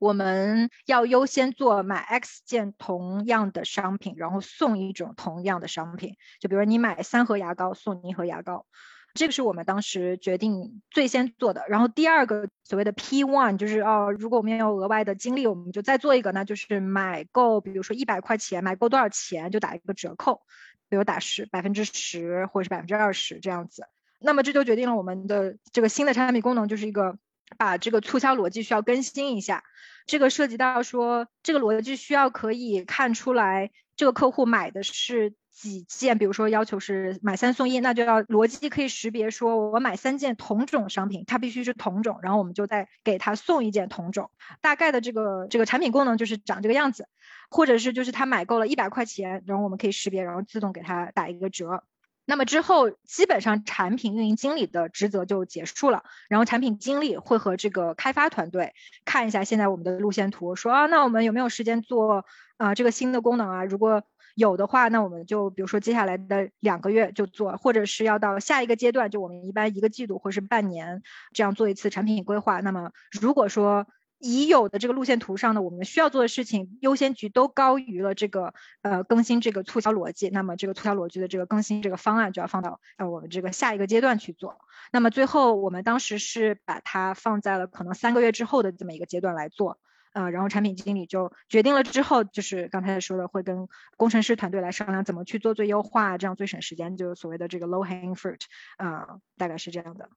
[0.00, 8.66] 我们要优先做买 X 件同样的商品，然后送一种同样的商品，就比如你买三盒牙膏送你一盒牙膏。
[9.14, 20.42] 这个是我们当时决定最先做的，然后第二个所谓的 P one 就是哦，如果我们要额外的精力，我们就再做一个，那就是买够，比如说一百块钱买够多少钱就打一个折扣，
[20.88, 23.86] 比如打十百分之十或者是百分之二十这样子。
[24.18, 27.18] 那么这就决定了我们的这个新的产品功能就是一个
[27.56, 29.64] 把这个促销逻辑需要更新一下，
[30.06, 35.34] 这个涉及到说这个逻辑需要可以看出来这个客户买的是。
[35.54, 44.30] 几件，比如说要求是买三送一，那就要逻辑可以识别，说我买三件同种商品，它必须是同种，然后我们就再给他送一件同种。
[44.62, 47.06] 大概的这个这个产品功能就是长这个样子，
[47.50, 51.84] 或者是就是他买够了一百块钱，然后我们可以识别，然后自动给他打一个折。
[52.24, 62.24] 那么之后基本上产品运营经理的职责就结束了，然后产品经理会和这个开发团队看一下现在我们的路线图，说啊，那我们有没有时间做
[62.58, 63.64] 啊这个新的功能啊？
[63.64, 64.02] 如果
[64.34, 71.02] 有的话，那我们就比如说接下来的两个月就做，或者是要到下一个阶段，就我们一般一个季度或是半年
[71.34, 72.60] 这样做一次产品规划。
[72.60, 73.86] 那么如果说
[74.22, 84.60] 已有的这个路线图上呢，我们需要做的事情优先级都高于了这个呃更新这个促销逻辑，那么这个促销逻辑的这个更新这个方案就要放到呃我们这个下一个阶段去做。
[84.92, 89.78] 那么最后我们当时是把它放在了可能三个月之后的这么一个阶段来做，
[90.12, 98.40] 呃，然后产品经理就决定了之后，就是刚才说的会跟工程师团队来商量怎么去做最优化，这样最省时间，就是所谓的这个 low hanging fruit，
[98.76, 100.08] 啊，大概是这样的。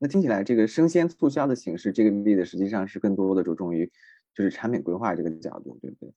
[0.00, 3.92] 那听起来，这个生鲜促销的形式，这个例子实际上是更多的着重于
[4.34, 6.14] 就是产品规划这个角度，对不对？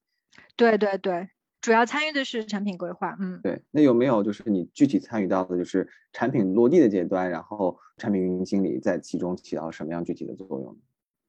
[0.56, 3.42] 对对对，主要参与的是产品规划，嗯。
[3.44, 10.78] 对，那有没有就是你具体参与到的就是产品落地的阶段，然后产品运营经理在其中起到什么样具体的作用？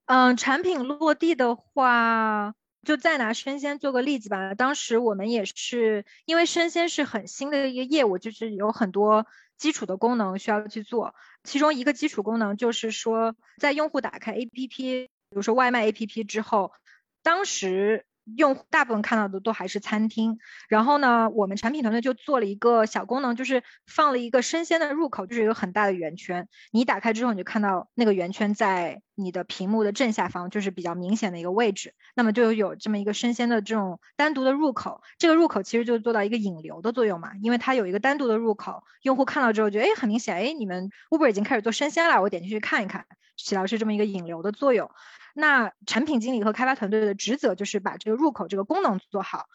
[0.06, 4.54] 嗯，产品落地的话，就再拿生鲜做个例子吧。
[4.54, 9.26] 当时我们也是因为生鲜是很新的一个业务，就是有很多。
[9.56, 16.72] 基础的功能需要去做，其中一个基础功能就是说，在用户打开 APP，比如说外卖 APP 之后，
[17.22, 18.04] 当时。
[18.36, 26.48] 用户大部分看到的都还是餐厅，然后呢，我们产品团队就做了一个小功能，就是放了一个生鲜的入口，就是一个很大的圆圈。
[26.70, 31.94] 你打开之后，你就看到那个圆圈在你的屏幕的正下方，就是比较明显的一个位置。
[32.14, 43.04] 那么就有这么一个生鲜的这种单独的入口，这个入口其实就做到一个引流的作用嘛，因为它有一个单独的入口，用户看到之后觉得，哎，很明显，哎，你们 Uber 已经开始做生鲜了，我点进去看一看，
[43.36, 44.90] 起到是这么一个引流的作用。
[45.36, 49.46] 那产品经理和开发团队的职责就是把这个入口这个功能做好，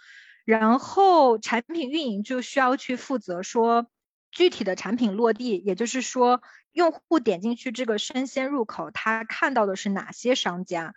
[0.44, 3.88] 然后产品运营就需要去负责说
[4.30, 6.42] 具体的产品落地，也就是说
[6.74, 10.94] 用户点进去这个生鲜入口，他看到的是哪些商家，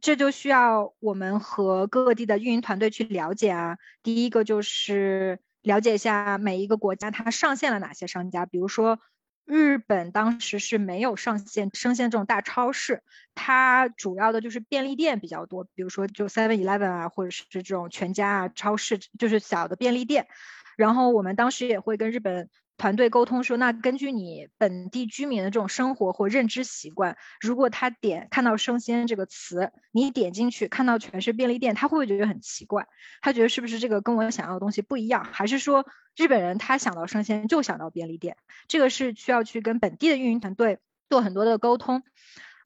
[0.00, 3.76] 这就需要我们和各地的运营团队去了解啊。
[4.02, 8.98] 第一个就是了解一下每一个国家它上线了哪些商家，比如说。
[9.44, 13.02] 日本当时是没有上线生鲜这种大超市，
[13.34, 20.26] 它主要的就是便利店比较多，比如说就 Seven Eleven 啊，或者是这种全家啊超市，就是小的便利店。
[20.76, 22.48] 然后我们当时也会跟日本。
[22.76, 32.86] 团队沟通说，那根据你本地居民的这种生活或认知习惯，如果他点看到生鲜这个词，你点进去看到全是便利店，他会不会觉得很奇怪？
[33.22, 35.24] 他觉得是不是这个跟我想要的东西不一样？
[35.24, 38.36] 还是说日本人他想到生鲜就想到便利店？
[38.66, 42.02] 这个是需要去跟本地的运营团队做很多的沟通。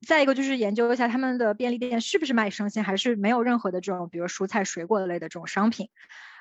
[0.06, 5.90] 再一个就是研究一下他们的便利店是不是卖生鲜，还是没有任何的这种比如蔬菜水果类的这种商品。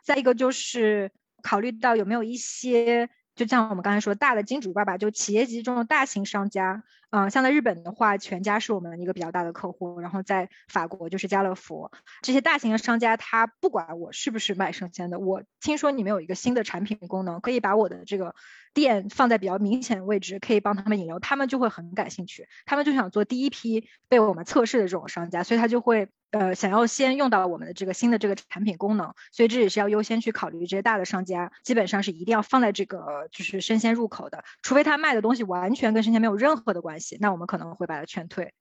[0.06, 1.12] 再一个就是
[1.44, 3.10] 考虑到有没有一些。
[3.38, 11.92] 就像我们刚才说，大的金主爸爸就企业级这种大型商家，嗯，像在日本的话，全家是我们一个比较大的客户，然后在法国就是家乐福
[12.24, 18.34] 这些大型的商家，他不管我是不是卖生鲜的，我听说你们有一个新的产品功能，可以把我的这个
[18.74, 26.10] 店放在比较明显的位置，可以帮他们引流，他们就会很感兴趣，他们就想做第一批被我们测试的这种商家，所以他就会。
[26.32, 38.54] 呃，想要先用到我们的这个新的这个产品功能，所以这也是要优先去考虑这些大的商家，基本上是一定要放在这个就是生鲜入口的，除非他卖的东西完全跟生鲜没有任何的关系，那我们可能会把它劝退。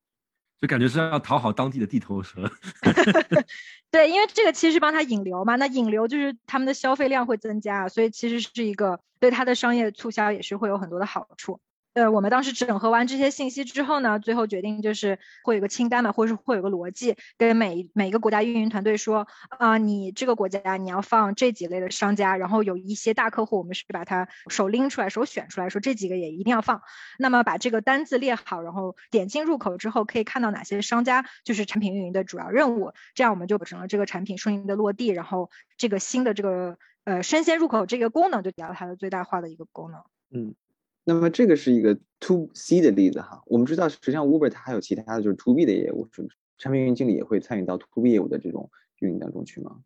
[0.58, 2.50] 就感觉是要讨好当地的地头蛇。
[3.90, 11.60] 对，因为这个其实是帮他引流嘛，那引流就是他们的消费量会增加，所以其实是一个对他的商业促销也是会有很多的好处。
[11.96, 26.82] 呃，我们当时整合完这些信息之后呢，最后决定就是会有个清单嘛，或者是会有个逻辑，跟每每个国家运营团队说，啊，你这个国家你要放这几类的商家，然后有一些大客户，我们是把它手拎出来，手选出来说这几个也一定要放。
[27.18, 40.02] 那么把这个单子列好，然后点进入口之后，可以看到哪些商家就是产品运营的主要任务，这样我们就成了这个产品顺利的落地，然后这个新的这个呃生鲜入口这个功能就达到它的最大化的一个功能。
[40.30, 40.54] 嗯。
[41.08, 46.34] 那么这个是一个 to C 的例子哈，我们知道实际上 Uber 它还有其他的就是 to B 的业务，是不是？
[46.58, 49.76] 产品运营经理也会参与到 to B 业务的这种运营当中去吗？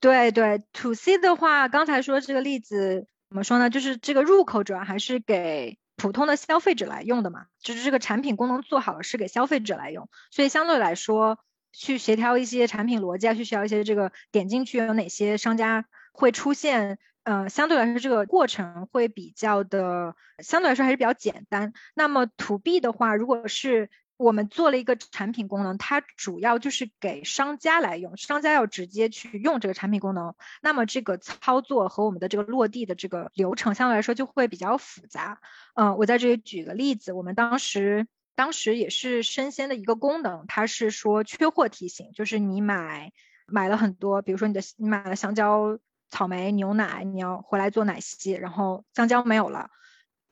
[0.00, 3.70] 对对，to C 的话，刚才说这个例子怎么说呢？
[3.70, 11.38] 就是这个入口主要还是给普通的消费者来用的嘛，就是这个产品功能做好了是给消费者来用，所以相对来说
[11.72, 16.98] 去协调一些产品逻辑啊，去协调一些这个点进去有哪些商家会出现。
[17.26, 21.72] 嗯，相对来说这个过程会比较的，相对来说还是比较简单。
[21.92, 35.40] 那么 to B 的话，如果是我们做了一个产品功能，它主要就是给商家来用，商家要直接去用这个产品功能，那么这个操作和我们的这个落地的这个流程相对来说就会比较复杂。
[35.74, 43.12] 嗯，我在这里举个例子，我们当时当时也是生鲜的一个功能，它是说缺货提醒，就是你买
[43.46, 49.70] 买了很多，比如说你的你买了香蕉、草莓、牛奶，你要回来做奶昔，然后香蕉没有了，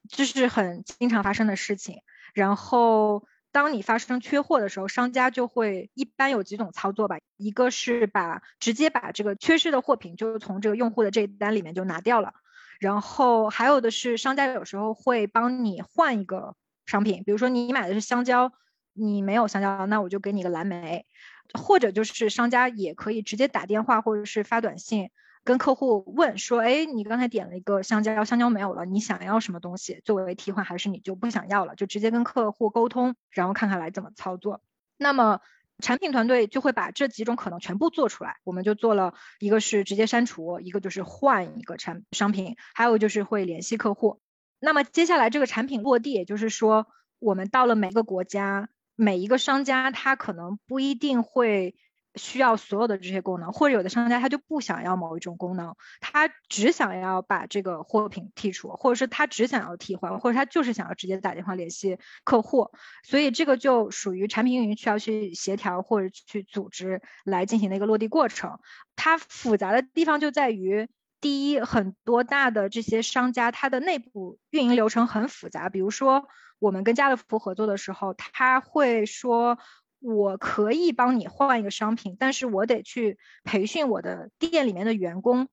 [0.09, 2.03] 这是很经常发生的事情，
[2.35, 3.27] 然后。
[3.55, 12.35] 当你发生缺货的时候，商家就会一般有几种操作吧，一个是把直接把这个缺失的货品就从这个用户的这一单里面就拿掉了，
[12.81, 18.51] 然后还有的是商家有时候会帮你换一个商品，比如说你买的是香蕉，
[18.93, 21.07] 你没有香蕉，那我就给你个蓝莓，
[21.53, 25.11] 或者就是商家也可以直接打电话或者是发短信。
[25.45, 31.75] 跟客户问说，哎，你刚才点了一个香蕉，香蕉没有了，你想要什么东西作为替换，还是你就不想要了？
[31.75, 34.63] 就直接跟客户沟通，然后看看来怎么操作。
[34.97, 35.41] 那么
[35.81, 38.37] 产品团队就会把这几种可能全部做出来。
[38.43, 44.21] 我们就做了一个是直接删除，一个就是换一个产商品，还有就是会联系客户。
[44.61, 46.87] 那么接下来这个产品落地，也就是说，
[47.19, 51.77] 我们到了每个国家，每一个商家他可能不一定会。
[52.17, 62.71] 需要所有的这些功能，或者有的商家他就不想要某一种功能，他只想要把这个货品剔除，或者是他只想要替换，或者他就是想要直接打电话联系客户，
[63.03, 68.59] 所以这个就属于产品运营需要去协调或者去组织来进行的一个落地过程。
[68.95, 70.89] 它复杂的地方就在于，
[71.21, 76.29] 第一，很多大的这些商家，它的内部运营流程很复杂，比如说
[76.61, 79.59] 我们跟家乐福合作的时候，他会说。
[80.05, 85.49] 我可以帮你换一个商品，但是我得去培训我的店里面的员工，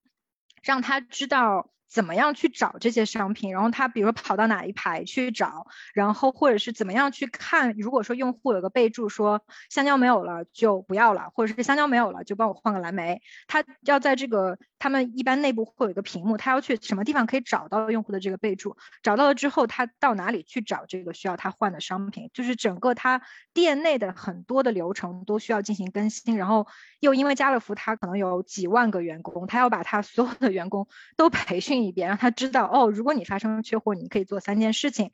[0.62, 1.72] 让他知道。
[1.92, 3.52] 怎么样去找这些商品？
[3.52, 7.74] 然后他比如跑到哪一排去找，然后或者是怎么样去看？
[7.74, 18.78] 如果说用户有个备注说香蕉没有了就不要了，或者是香蕉没有了就帮我换个蓝莓，他要在这个他们一般内部会有一个屏幕，他要去什么地方可以找到用户的这个备注？
[19.04, 22.30] 找到了之后，他到哪里去找这个需要他换的商品？
[22.34, 23.22] 就是整个他
[23.54, 26.68] 店内的很多的流程都需要进行更新，然后
[27.02, 31.81] 又因为家乐福他可能有几万个员工，他要把他所有的员工都培训。
[31.84, 35.12] 一遍，让他知道哦，如果你发生缺货，你可以做三件事情，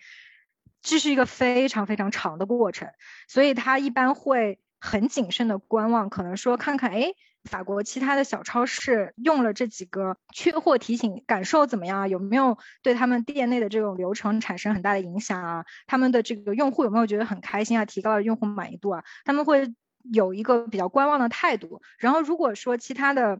[0.81, 2.89] 这是一个非常非常长的过程，
[3.27, 12.07] 所以他一般会很谨慎的观望，可能说看看，哎，法国其他的小超市用了这几个缺货提醒，感受怎么样啊？
[12.07, 15.65] 有没有对他们店内的这种流程产生很大的影响啊？
[15.87, 17.85] 他们的这个用户有没有觉得很开心啊？
[17.85, 19.03] 提高了用户满意度啊？
[19.25, 21.81] 他们会有一个比较观望的态度。
[21.97, 23.39] 然后如果说其他的。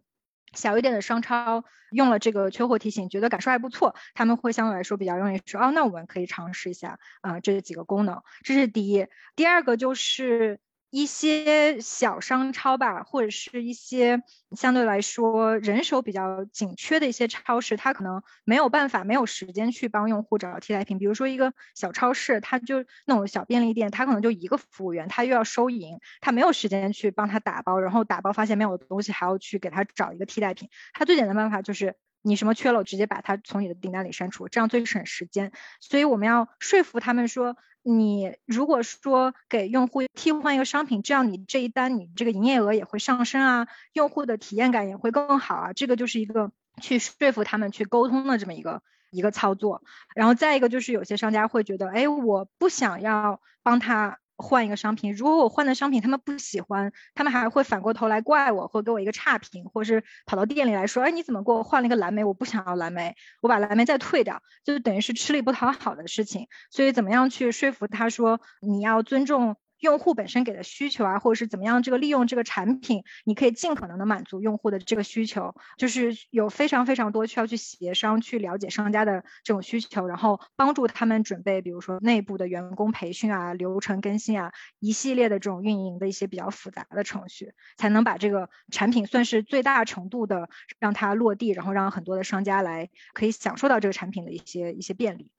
[0.54, 9.08] 小一点的商超用了这个缺货提醒，觉得感受还不错，他们会相对来说比较容易说，哦，那我们可以尝试一下啊这几个功能，这是第一。
[9.36, 10.60] 第二个就是。
[10.90, 14.22] 一些小商超吧，或者是一些
[14.56, 20.98] 相对来说人手比较紧缺的一些超市，它可能没有办法、没有时间去帮用户找替代品。
[20.98, 30.70] 比如说一个小超市，它就那种小便利店，它可能就一个服务员，他又要收银，他没有时间去帮他打包，然后打包发现没有东西，还要去给他找一个替代品。
[30.94, 31.96] 他最简单办法就是。
[32.28, 35.54] 你什么缺了，我直接把它从你的订单里删除，这样最省时间。
[35.80, 45.74] 所以我们要说服他们说，你如果说给用户替换一个商品，这样你这一单你这个营业额也会上升啊，用户的体验感也会更好啊。
[45.74, 49.82] 这个就是一个去说服他们去沟通的这么一个一个操作。
[50.14, 54.20] 然后再一个就是有些商家会觉得，哎，我不想要帮他。
[54.38, 62.24] 换一个商品，如果我换的商品他们不喜欢，他们还会反过头来怪我，或给我一个差评，或是跑到店里来说，哎，你怎么给我换了一个蓝莓？
[62.24, 66.48] 我不想要蓝莓，我把蓝莓再退掉，就等于是吃力不讨好的事情。
[66.70, 69.58] 所以怎么样去说服他说你要尊重？
[69.80, 95.32] 用户本身给的需求啊，或者是怎么样，这个利用这个产品，你可以尽可能的满足用户的这个需求，就是有非常非常多需要去协商、去了解商家的这种需求，然后帮助他们准备，比如说内部的员工培训啊、流程更新啊，一系列的这种运营的一些比较复杂的程序，才能把这个产品算是最大程度的让它落地，然后让很多的商家来可以享受到这个产品的一些一些便利。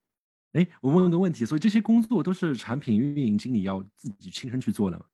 [0.53, 5.05] 哎，我问个问题，所以这些工作都是产品运营经理要自己亲身去做的吗？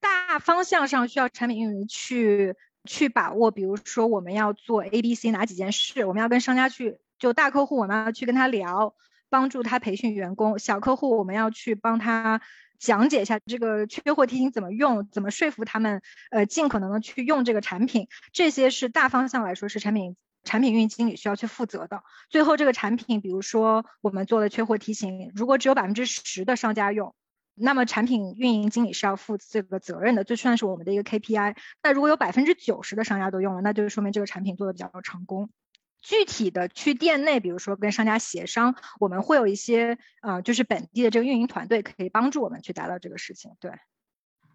[0.00, 8.94] 大方向上需要产品运营去去把握，比如说我们要做 A、B、C 哪几件事，我们要跟商家去，就大客户我们要去跟他聊，
[9.28, 12.40] 帮助他培训员工；小客户我们要去帮他
[12.78, 16.00] 讲解一下这个缺货提醒怎么用，怎么说服他们，
[16.30, 18.08] 呃，尽可能的去用这个产品。
[18.32, 20.16] 这些是大方向来说是产品。
[20.44, 22.02] 产品运营经理需要去负责的。
[22.30, 27.14] 最后这个产品，比如说我们做了缺货提醒，如果只有百分之十的商家用，
[27.54, 31.56] 那么产品运营经理是要负这个责任的，这算是我们的一个 KPI。
[31.82, 35.50] 那如果有百分之九十的商家都用了，那就说明这个产品做的比较成功。
[36.02, 43.52] 具体的去店内，比如说跟商家协商，我们会有一些呃，就是本地的这个运营团队可以帮助我们去达到这个事情。
[43.58, 43.72] 对，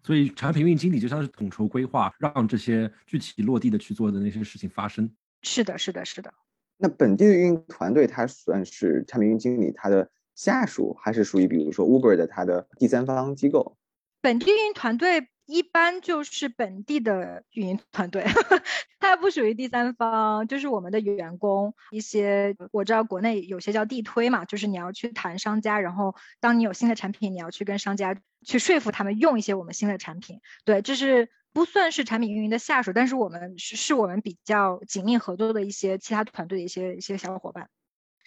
[0.04, 5.10] 所以产品运营经理就像是统筹规划，让这些具体落地的去做的那些事情发生。
[5.42, 6.32] 是的，是的，是的。
[6.76, 10.10] 那本地的运营团队，它算是产品运营经理他的。
[10.36, 13.76] 下属还是属于，比如说 Uber 的它的第三方机构。
[14.22, 18.24] 本地运营团队一般就是本地的运营团队，
[19.00, 21.74] 它不属于第三方，就是我们的员工。
[21.90, 30.40] 一些我知道国内有些叫地推嘛，就是你要去谈商家，然后当你有新的产品，你要去跟商家去说服他们用一些我们新的产品。
[30.64, 37.68] 对，这是不算是产品运营的下属，但是我们是是我们比较紧密合作的一些其他团队的一些一些小伙伴。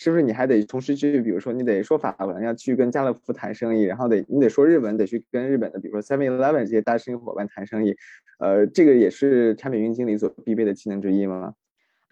[0.04, 7.96] 是不是你还得同时去，比如说你得说法文，要去跟家乐福谈生意，然后得你得说日文，得去跟日本的，比如说 Seven Eleven 这些大生意伙伴谈生意，
[8.38, 11.54] 呃，这个也是产品运营经理所必备的技能之一吗？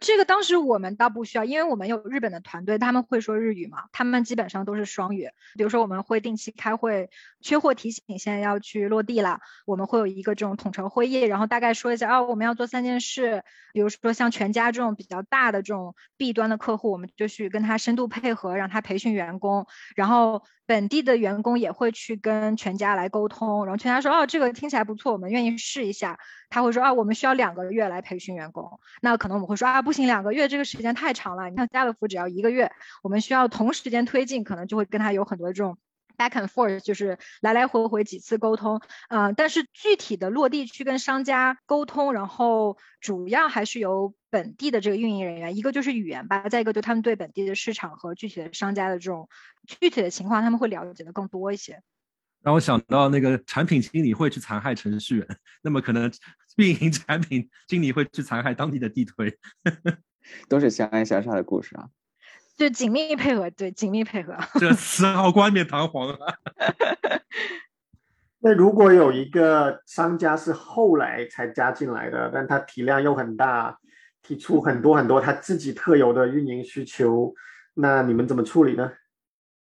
[0.02, 5.30] 这个当时我们倒不需要，因为我们有日本的团队，他们会说日语嘛，他们基本上都是双语。
[5.56, 13.43] 比如说我们会定期开会，缺货提醒，现在要去落地了，我们会有一个这种统筹会议，然后大概说一下啊，我们要做三件事。
[13.74, 26.18] 比如说像全家这种比较大的这种 B 端的客户，我们就去跟他深度配合，让他培训员工，然后本地的员工也会去跟全家来沟通，然后全家说哦，这个听起来不错，我们愿意试一下。
[26.50, 31.50] 他会说啊，我们需要两个月来培训员工，那可能我们会说啊，不行，两个月这个时间太长了。
[31.50, 32.72] 你看家乐福只要一个月，
[33.04, 35.78] 我们需要同时间推进，可能就会跟他有很多这种
[36.18, 38.80] back and forth，就是来来回回几次沟通。
[39.10, 49.30] 嗯，但是具体的落地去跟商家沟通，然后主要还是由本地的这个运营人员，一个就是语言吧，再一个就他们对本地的市场和具体的商家的这种
[49.68, 51.82] 具体的情况，他们会了解的更多一些。
[52.42, 55.28] 让我想到那个产品经理会去残害程序员，
[55.62, 56.12] 那么可能
[56.56, 59.38] 运营产品经理会去残害当地的地推，
[60.50, 61.90] 都是相爱相杀的故事啊。
[62.58, 64.36] 就紧密配合，对，紧密配合。
[64.60, 66.18] 这词好冠冕堂皇啊。
[68.44, 73.80] 那如果有一个商家是后来才加进来的，但他体量又很大，
[74.32, 77.34] 提出很多很多他自己特有的运营需求，
[77.74, 78.90] 那你们怎么处理呢？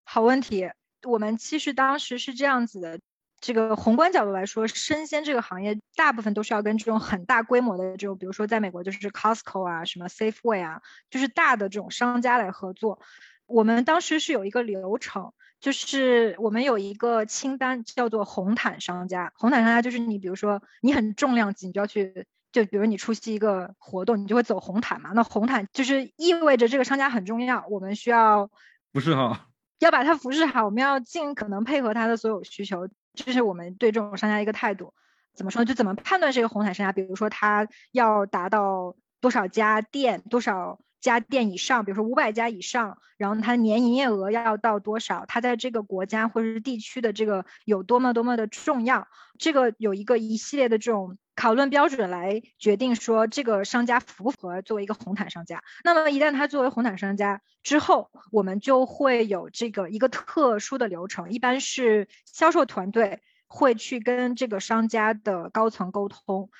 [0.04, 0.70] 好问题。
[1.02, 3.00] 我们其实当时是这样子的，
[3.40, 13.00] 这个宏观角度来说，生鲜这个行业大部分都是要跟这种很大规模的这种，比如说在美国就是 Costco 啊，什么 Safeway 啊，就是大的这种商家来合作。
[13.46, 19.32] 我们当时是有一个流程，就是我们有一个清单叫做红毯商家。
[19.34, 25.10] 红毯商家就是你，比如说你很重量级，你就要去，就比如你出席一个活动，你就会走红毯嘛。
[25.14, 28.50] 那红毯就是意味着这个商家很重要，我们需要
[28.92, 29.46] 不是哈。
[29.78, 34.92] 要把它服侍好，我们要尽可能配合他的所有需求，这是我们对这种商家一个态度。
[35.34, 35.64] 怎么说？
[35.64, 36.92] 就怎么判断这个红毯商家？
[36.92, 45.24] 比如说他要达到多少家店，多少家店以上，比如说五百家以上，然后他年营业额要到多少？
[45.26, 49.08] 他在这个国家或者是地区的这个有多么多么的重要？
[49.38, 51.16] 这个有一个一系列的这种。
[51.40, 55.64] 讨论标准来决定说这个商家符不符合作为一个红毯商家。
[55.82, 66.50] 那么一旦他作为红毯商家之后，我们就会有这个一个特殊的流程，一般是销售团队会去跟这个商家的高层沟通。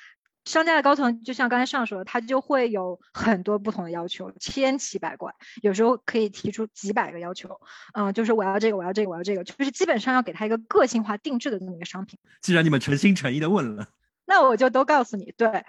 [0.47, 7.61] 商家的高层就像刚才上说的，他就会有很多不同的要求，千奇百怪，有时候可以提出几百个要求。
[7.93, 12.18] 嗯，就是我要这个，我要这个，我要这个，就是基本上要给他一个个性化定制的这么一个商品。
[12.41, 13.87] 既然你们诚心诚意的问了。
[14.31, 15.64] 那我就都告诉你，对，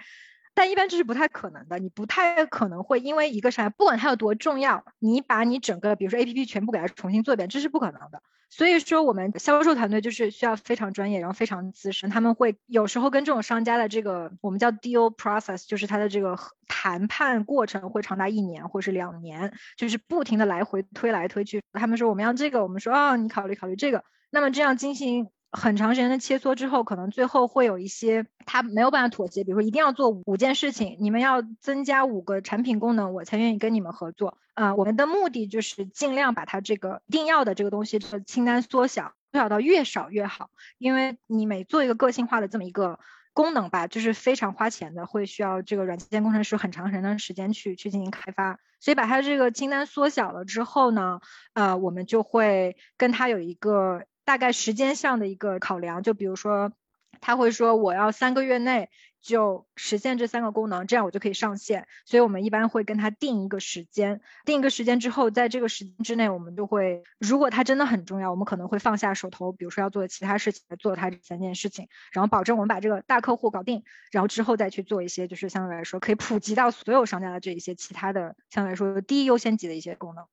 [0.54, 8.22] 但一般这是不太可能的，你不太可能会因为一个商家，不管它有多重要，你把你整个，比如说 A P P 全部给它重新做一遍，这是不可能的。
[8.50, 16.38] 所以说，我们销售团队就是需要非常专业，然后非常资深，他们会有时候跟这种商家的这个我们叫 deal process，就是他的这个
[16.68, 21.62] 谈判过程会长达一年或是两年，就是不停的来回推来推去。
[21.72, 25.28] 他们说我们要这个，我们说啊，你考虑考虑这个，那么这样进行。
[25.52, 34.38] 很长时间的切磋之后，可能最后会有一些他没有办法妥协，比如说一定要做五件事情，你们要增加五个产品功能，我才愿意跟你们合作。
[34.54, 40.48] 啊，我们的目的就是尽量把它这个一定要的这个东西的清单缩小，缩小到越少越好。
[40.78, 42.98] 因为你每做一个个性化的这么一个
[43.34, 48.58] 功能吧，就是非常花钱的，会需要这个软件工程师很长很长时间去去进行开发。
[48.80, 51.20] 所以把它这个清单缩小了之后呢，
[51.52, 54.04] 呃，我们就会跟他有一个。
[54.24, 56.72] 大概时间上的一个考量，就比如说，
[57.20, 58.88] 他会说我要三个月内
[59.20, 61.86] 就实现这三个功能，这样我就可以上线。
[62.04, 80.24] 所以我们一般会跟他定一个时间，定一个时间之后，在这个时间之内，我们就会，如果它真的很重要，我们可能会放下手头，比如说要做的其他事情来做它这三件事情，然后保证我们把这个大客户搞定，然后之后再去做一些就是相对来说可以普及到所有商家的这一些其他的相对来说低优先级的一些功能。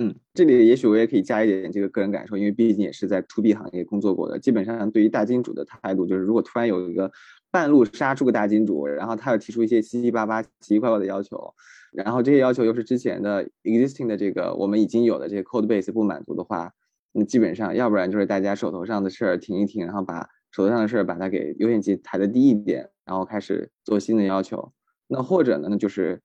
[0.00, 4.38] 嗯，这里也许我也可以加一点这个个人感受，因为毕竟也是在 to B 行业工作过的。
[4.38, 7.10] 基本上对于大金主的态度，就是如果突然有一个
[7.50, 11.52] 半路杀出个大金主，然后他又提出一些七七八八、奇奇怪怪的要求，
[11.92, 16.70] 然后这些要求又是之前的 existing 的这个我们已经有的这些 code base 不满足的话，
[17.10, 24.72] 那基本上要不然就是大家手头上的事儿停一停，然后把手头上的事儿把它给优先级抬的低一点，然后开始做新的要求。
[25.08, 26.22] 那或者呢，那就是。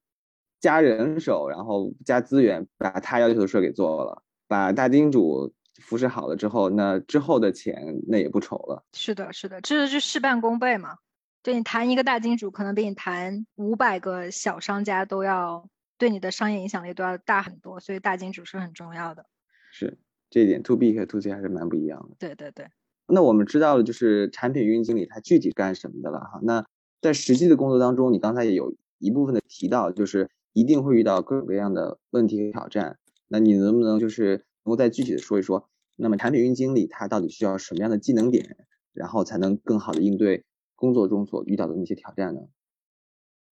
[0.63, 8.81] 加人手，然后加资源，把他要求的事给做了，把大金主扶持好了之后，那之后的钱那也不愁了。
[8.93, 10.99] 是的，是的，这是事半功倍嘛。
[11.41, 19.25] 对你谈一个大金主，可能比你谈五百个小商家都要对你的商业影响力都要大很多，所以大金主是很重要的。
[19.73, 19.97] 是
[20.29, 22.15] 这一点，to B 和 to C 还是蛮不一样的。
[22.17, 22.65] 对对对。
[23.05, 26.39] 那我们知道了，就是产品运营经理他具体干什么的了哈。
[26.41, 26.65] 那
[27.01, 30.29] 在实际的工作当中，你刚才也有一部分的提到，就是。
[30.53, 38.55] 一定会遇到各种各样的问题和挑战，那你能不能就是能够再具体的说一说，那么产品运营经理他到底需要什么样的技能点，
[38.93, 40.45] 然后才能更好的应对
[40.75, 42.41] 工作中所遇到的那些挑战呢？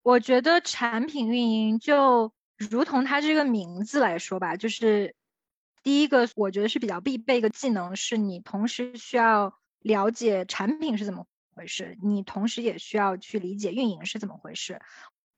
[0.04, 5.16] 我觉得产品运营就如同它这个名字来说吧，就是
[5.84, 11.26] 第一个我觉得是比较必备一个技能，是你同时需要了解产品是怎么
[11.56, 14.80] 回事，你同时也需要去理解运营是怎么回事。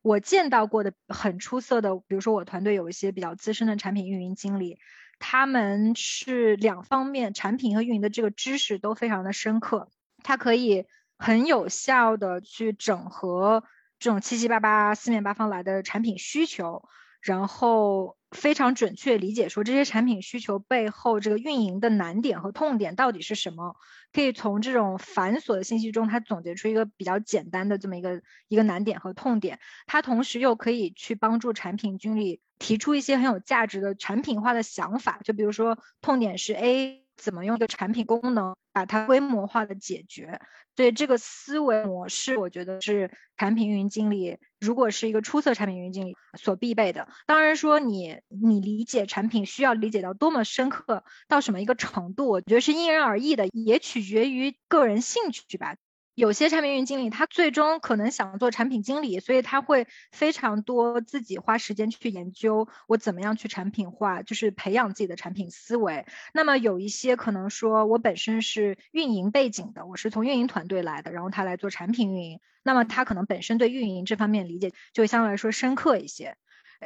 [0.03, 4.77] 我见到过的很出色的，比如说我团队有一些比较资深的产品运营经理，
[5.17, 9.89] 他们是两方面产品和运营的这个知识都非常的深刻，
[10.21, 10.85] 他可以
[11.17, 13.63] 很有效的去整合
[13.97, 16.87] 这种七七八八四面八方来的产品需求，
[17.21, 18.15] 然后。
[18.33, 23.75] 非常准确理解说这些产品需求背后这个运营的难点和痛点到底是什么，
[24.11, 29.59] 可以从这种繁琐的信息中，它总结出一个比较简单的这么一个一个难点和痛点。
[29.85, 40.39] 它同时又可以去帮助产品经理提出一些很有价值的产品化的想法，就比如说痛点是 A，怎么用一个产品功能把它规模化的解决。
[40.75, 47.07] 所以这个思维模式，我觉得是产品运营经理如果是一个出色产品运营经理所必备的。
[47.27, 55.75] 当然说你你理解产品需要理解到多么深刻，到什么一个程度，我觉得是因人而异的，也取决于个人兴趣吧。
[56.15, 66.05] 有些产品运营经理，他最终可能想做产品经理，所以他会非常多自己花时间去研究我怎么样去产品化，就是培养自己的产品思维。
[66.31, 76.37] 那么有一些可能说我本身是运营背景的，我是从运营团队来的，然后他来做产品运营，那么他可能本身对运营这方面理解就相对来说深刻一些。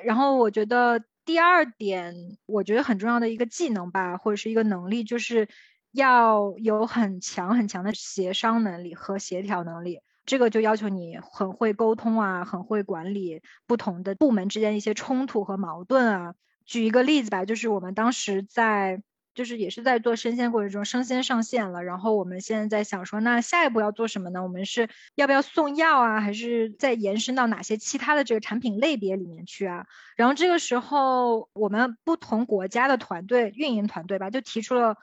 [0.06, 2.16] 然后我觉得第二点，
[2.46, 5.50] 我觉得很重要的一个技能吧，或者是一个能力，就是。
[5.98, 16.36] 要有很强很强的协商能力和协调能力，这个就要求你很会沟通啊，很会管理不同的部门之间一些冲突和矛盾啊。
[16.68, 19.02] 举一个例子吧，就是我们当时在，
[19.34, 24.44] 就是也是在做生鲜过程中，生鲜上线了，然后我们现在在想说，那下一步要做什么呢？
[24.44, 29.88] 我们是要不要送药啊，还是再延伸到哪些其他的这个产品类别里面去啊？
[30.16, 34.96] 然后这个时候，我们不同国家的团队运营团队吧，就提出了。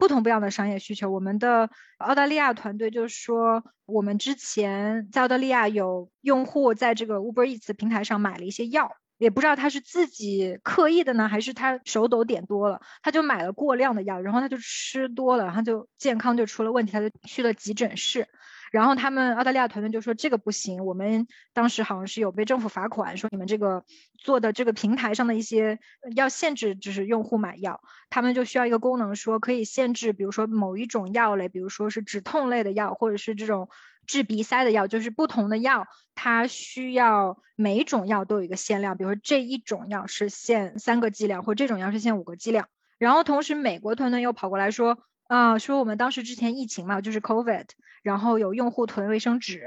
[0.00, 18.26] 不同不一样的商业需求，我们的澳大利亚团队就是说，我们之前在澳大利亚有用户在这个 Uber Eats 平台上买了一些药，也不知道他是自己刻意的呢，还是他手抖点多了，他就买了过量的药，然后他就吃多了，然后就健康就出了问题，他就去了急诊室。
[18.70, 23.84] 然后他们澳大利亚团队就说这个不行，我们当时好像是有被政府罚款，说你们这个
[24.16, 25.80] 做的这个平台上的一些
[26.14, 33.68] 要限制，就是用户买药，他们就需要一个功能，说可以限制，比如说某一种药类，比如说是止痛类的药，或者是这种
[34.06, 42.68] 治鼻塞的药，就是不同的药，它需要每一种药都有一个限量，比如说这一种药是限三个剂量，或这种药是限五个剂量。
[42.98, 44.98] 然后同时美国团队又跑过来说。
[45.30, 47.66] 啊，说我们当时之前疫情嘛，就是 COVID，
[48.02, 49.64] 然后有用户囤卫生纸，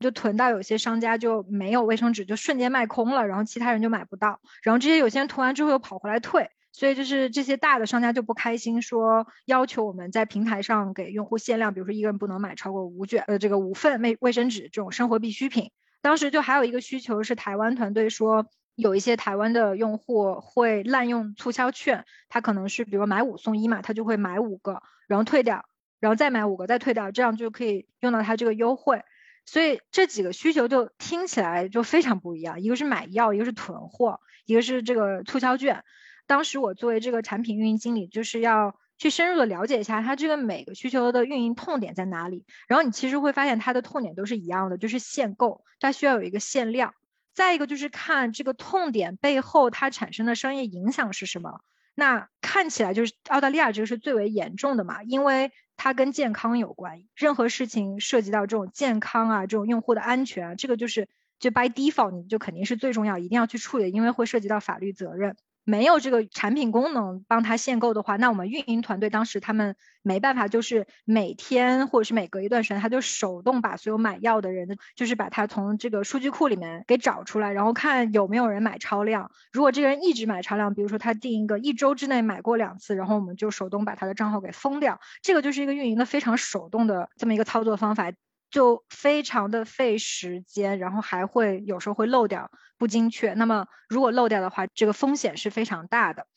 [0.00, 15.70] 就囤到有些商家就没有卫生纸，就瞬间卖空了，然后其他人就买不到，然后这些有些人囤完之后又跑回来退，所以就是这些大的商家就不开心，说要求我们在平台上给用户限量，比如说一个人不能买超过五卷，呃，这个五份卫卫生纸这种生活必需品。
[16.02, 18.46] 当时就还有一个需求是台湾团队说。
[18.74, 25.64] 有一些台湾的用户会滥用促销券，他可能是比如买五送一嘛，他就会买五个，然后退掉，
[26.00, 29.02] 然后再买五个再退掉，这样就可以用到他这个优惠。
[29.46, 35.84] 所以这几个需求就听起来就非常不一样，一个是买药，一个是囤货，一个是这个促销券。
[36.26, 42.46] 当时我作为这个产品运营经理，就是要去深入的了解一下它这个每个需求的运营痛点在哪里。
[42.66, 46.94] 然后你其实会发现它的痛点都是一样的，就是限购，它需要有一个限量。
[47.34, 51.60] 再一个就是看这个痛点背后它产生的商业影响是什么。
[51.96, 61.08] 那看起来就是澳大利亚这个是最为严重的嘛，因为它跟健康有关，任何事情涉及到这种健康啊，这种用户的安全啊，这个就是
[61.38, 65.36] 就 by default 你就肯定是最重要，一定要去处理，因为会涉及到法律责任。
[65.64, 79.30] 没有这个产品功能帮他限购的话，那我们运营团队当时他们没办法，就是每天或者是每隔一段时间，他就手动把所有买药的人，就是把他从这个数据库里面给找出来，然后看有没有人买超量。
[79.52, 85.00] 如果这个人一直买超量，比如说他定一个一周之内买过两次，然后我们就手动把他的账号给封掉。
[85.22, 88.12] 这个就是一个运营的非常手动的这么一个操作方法。
[88.54, 93.32] 就非常的费时间，然后还会有时候会漏掉不精确。
[93.34, 96.28] 那么如果漏掉的话，这个风险是非常大的。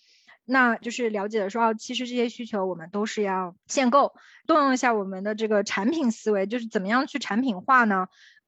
[0.43, 4.15] 那就是了解的说，哦其实这些需求我们都是要限购，
[4.47, 8.07] 动用一下我们的这个产品思维，就是怎么样去产品化呢？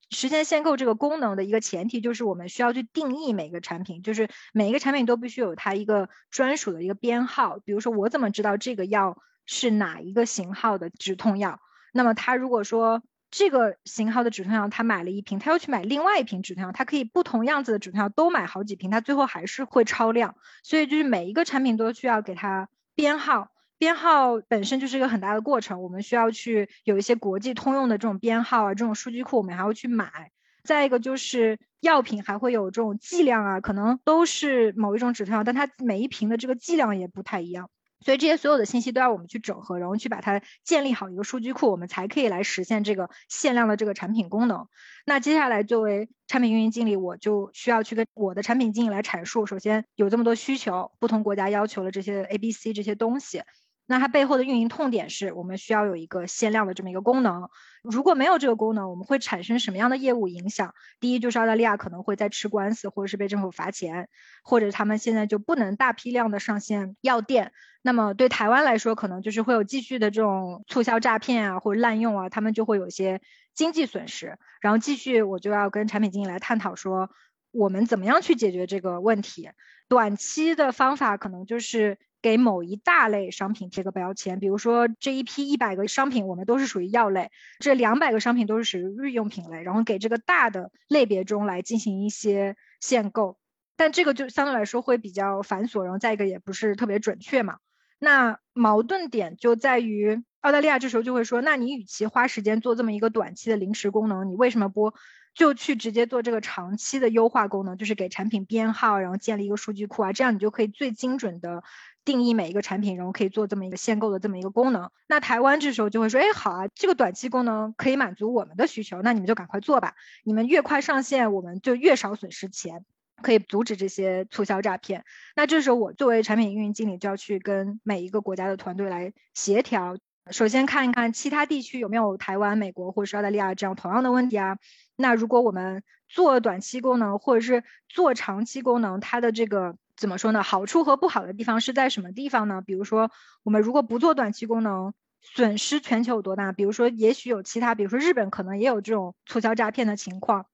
[0.09, 7.59] 实现限购这个功能的一个前提就是我们需要去定义每个产品，就是每一个产品都必须有它一个专属的一个编号。
[7.63, 11.59] 比如说我怎么知道这个药是哪一个型号的止痛药？
[11.93, 20.35] 那么它如果说这个型号的止痛药，他买了一瓶，他又去买另外一瓶止痛药，他可以不同样子的止痛药都买好几瓶，他最后还是会超量。
[20.63, 30.31] 所以就是每一个产品都需要给它编号，编号本身就是一个很大的过程，我们需要去有一些国际通用的这种编号啊，这种数据库我们还要去买。
[30.63, 37.69] 再一个就是药品还会有这种剂量啊，可能都是某一种止痛药，但它每一瓶的这个剂量也不太一样。
[38.01, 44.67] 所以这些所有的信息都要我们去整合，然后去把它建立好一个数据库，我们才可以来实现这个限量的这个产品功能。
[45.05, 53.43] 那接下来作为产品运营经理，我就需要去跟我的产品经理来阐述，首先有这么多需求，不同国家要求了这些 A、B、C 这些东西。
[53.91, 57.49] 那它背后的运营痛点是我们需要有一个限量的这么一个功能，
[57.81, 60.75] 如果没有这个功能，我们会产生什么样的业务影响？
[60.99, 64.07] 第一就是澳大利亚可能会在吃官司，或者是被政府罚钱，
[64.43, 67.51] 或者他们现在就不能大批量的上线药店。
[67.81, 73.21] 那么对台湾来说，可能就是会有继续的这种促销诈骗啊，或者滥用啊，他们就会有一些
[73.55, 74.37] 经济损失。
[74.61, 77.09] 然后继续我就要跟产品经理来探讨说，
[77.49, 79.49] 我们怎么样去解决这个问题？
[79.87, 81.97] 短期的方法可能就是。
[82.21, 93.37] 给某一大类商品贴个标签，比如说这一批一百个商品，我们都是属于药类，这两百个商品都是属于日用品类，然后给这个大的类别中来进行一些限购，
[93.77, 97.57] 但这个就相对来说会比较繁琐，然后再一个也不是特别准确嘛。
[97.99, 104.93] 那矛盾点就在于澳大利亚这时候就会说，那你与其花时间做这么一个短期的临时功能，你为什么不
[105.33, 111.63] 就去直接做这个长期的优化功能，就是给产品编号，然后建立一个数据库啊，这样你就可以最精准的。
[112.05, 114.89] 定义每一个产品，然后可以做这么一个限购的这么一个功能。
[115.07, 119.95] 那台湾这时候就会说，哎，好啊，这个短期功能可以满足我们的需求，那你们就赶快做吧。
[120.23, 122.83] 你们越快上线，我们就越少损失钱，
[123.21, 125.03] 可以阻止这些促销诈骗。
[125.35, 129.97] 那这时候我作为产品运营经理就要去跟每一个国家的团队来协调。
[130.31, 134.57] 首先看一看其他地区有没有台湾、美国或者是澳大利亚这样同样的问题啊。
[134.95, 139.75] 那如果我们做短期功能或者是做长期功能，它的这个。
[139.99, 140.41] 怎么说呢？
[140.43, 142.61] 好处和不好的地方是在什么地方呢？
[142.65, 143.11] 比如说，
[143.43, 146.53] 我们如果不做短期功能，损失全球有多大？
[146.53, 150.45] 比如说，也许有其他，比如说日本可能也有这种促销诈骗的情况。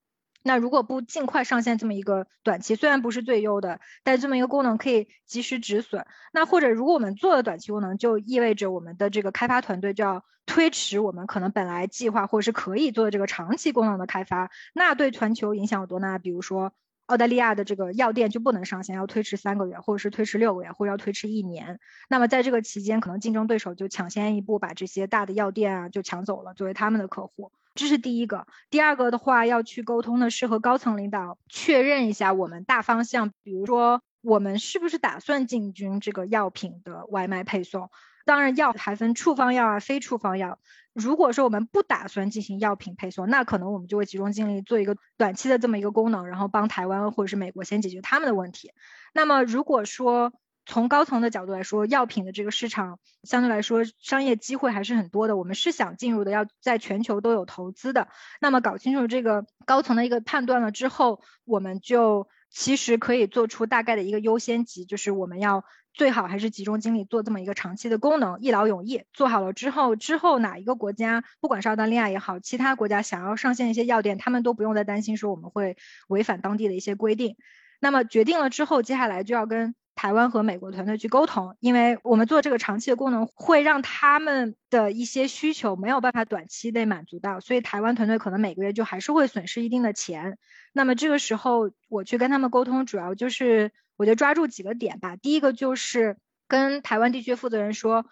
[0.41, 6.07] 那如果不尽快上线这么一个短期，虽然不是最优的，但这么一个功能可以及时止损。
[6.33, 14.49] 那或者如果我们做了短期功能，就意味着我们的这个开发团队就要推迟我们可能本来计划或者是可以做的这个长期功能的开发。
[14.73, 16.17] 那对全球影响有多大？
[16.17, 16.73] 比如说。
[17.07, 21.79] 澳大利亚的这个药店就不能上线，要推迟三个月，或者是推迟六个月，或者要推迟一年。
[22.09, 27.51] 那么在这个期间，可能竞争对手就抢先一步把这些大的药店啊就抢走了，作为他们的客户。
[27.75, 28.47] 这是第一个。
[28.69, 37.89] 第二个的话，要去沟通的是和高层领导确认一下我们大方向，比如说我们是不是打算进军这个药品的外卖配送。
[38.25, 40.57] 当然，药还分处方药啊、非处方药。
[40.95, 48.71] 如果说我们不打算进行药品配送，那可能我们就会集中精力做一个短期的这么一个功能，然后帮台湾或者是美国先解决他们的问题。
[49.13, 50.31] 那么，如果说
[50.65, 58.07] 从高层的角度来说，药品的这个市场相对来说商业机会还是很多的，我们是想进入的，要在全球都有投资的。
[58.39, 62.27] 那么，搞清楚这个高层的一个判断了之后，我们就。
[62.51, 65.65] 其实可以做出大概的一个优先级，就是我们要
[65.95, 69.03] 最好还是集中精力做这么一个长期的功能，一劳永逸。
[69.13, 75.77] 做好了之后，之后哪一个国家，不管是澳大利亚也好，其他国家想要上线一些药店，他们都不用再担心说我们会
[76.07, 77.35] 违反当地的一些规定。
[77.79, 79.73] 那么决定了之后，接下来就要跟。
[79.97, 90.37] 台湾和美国团队去沟通，因为我们做这个长期的功能，会让他们的一些需求没有办法短期内满足到，所以台湾团队可能每个月就还是会损失一定的钱。
[90.73, 95.15] 那么这个时候我去跟他们沟通，主要就是我觉得抓住几个点吧。
[95.15, 96.17] 第一个就是
[96.47, 98.05] 跟台湾地区负责人说。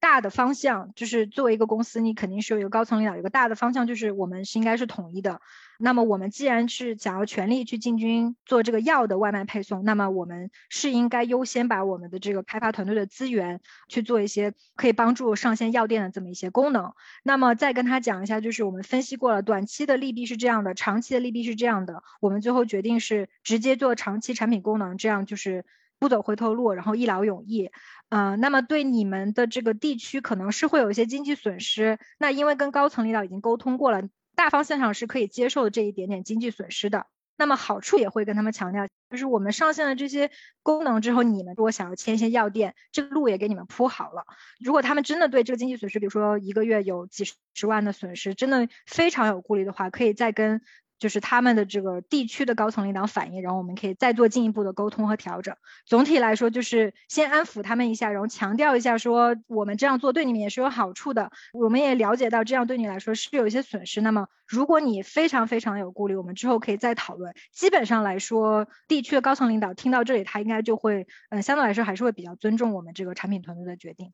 [0.00, 5.40] 大的方向就是作为一个公司，你肯定是有一个高层领导，有个大的方向就是我们是应该是统一的。
[5.80, 16.92] 那么我们既然是想要全力去进军做这个药的外卖配送，那么我们是应该优先把我们的这个开发团队的资源去做一些可以帮助上线药店的这么一些功能。
[17.22, 22.02] 那么再跟他讲一下，就是我们分析过了，短期的利弊是这样的，长期的利弊是这样的。
[22.20, 25.64] 我们最后决定是直接做长期产品功能，这样就是。
[25.98, 27.70] 不走回头路，然后一劳永逸，
[28.08, 31.98] 嗯，那么对你们的这个地区可能是会有一些经济损失。
[32.18, 34.02] 那因为跟高层领导已经沟通过了，
[34.36, 37.06] 大方向上是可以接受这一点点经济损失的。
[37.36, 40.30] 那么好处也会跟他们强调，就是我们上线了这些
[40.62, 44.24] 功能之后，你们如果想要签一些药店，这个路也给你们铺好了。
[44.58, 47.24] 如果他们真的对这个经济损失，比如说一个月有几
[47.54, 50.60] 十万的损失，真的非常有顾虑的话，可以再跟。
[50.98, 55.54] 就是他们的这个地区的高层领导反映，然后我们可以再做进一步的沟通和调整。
[55.86, 61.30] 总体来说，就是先安抚他们一下，然后强调一下说我们这样做对你们也是有好处的。
[61.52, 64.00] 我们也了解到这样对你来说是有一些损失。
[64.00, 67.34] 那么如果你非常非常有顾虑，我们之后可以再讨论。
[67.52, 74.12] 基本上来说，地区的高层领导听到这里，他应该就会嗯，相对来说还是会比较尊重我们这个产品团队的决定。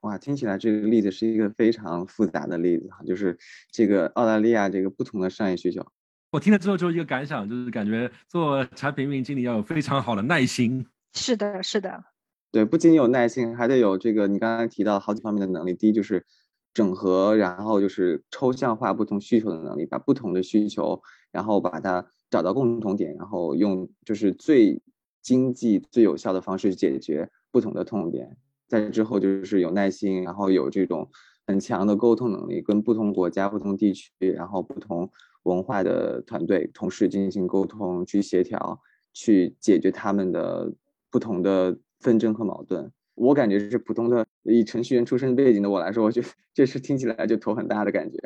[0.00, 3.38] 哇，听起来这个例子是一个非常复杂的例子哈，就是
[3.70, 5.86] 这个澳大利亚这个不同的商业需求。
[6.32, 10.86] 我听了之后就一个感想，就是感觉做产品运营经理要有非常好的耐心。
[11.12, 12.02] 是的，是的，
[12.50, 15.74] 对，不仅有耐心，还得有这个你刚才提到好几方面的能力。
[15.74, 16.24] 第一就是
[16.72, 24.80] 整合，然后就是抽象化不同需求的能力，把不同的需求，然后把它找到共同点，然后用就是最
[25.20, 28.38] 经济、最有效的方式解决不同的痛点。
[28.68, 31.10] 再之后就是有耐心，然后有这种
[31.46, 35.10] 很强的沟通能力，跟不同国家、不同地区，然后不同。
[35.44, 38.80] 文化的团队同事进行沟通，去协调，
[39.12, 40.72] 去解决他们的
[41.10, 42.92] 不同的纷争和矛盾。
[43.14, 48.18] 我感觉是普通的以程序员出身背景的我来说，我觉得这是听起来就头很大的感觉。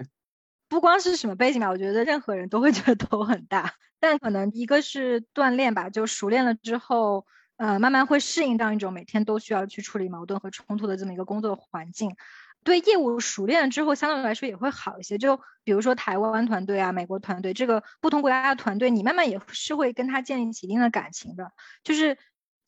[0.68, 3.74] 不光是什么背景吧，我觉得任何人都会觉得头很大。
[3.98, 7.24] 但可能一个是锻炼吧，就熟练了之后，
[7.56, 12.16] 呃，慢慢会适应到一种每天都需要去处理矛盾和冲突的这么一个工作环境。
[12.64, 15.18] 对业务熟练了之后，相对来说也会好一些。
[15.18, 21.52] 就比如说台湾团队啊、美国团队，这个不同国家的团队，你慢慢也是会跟他建立起一定的感情的。
[21.84, 22.18] 就是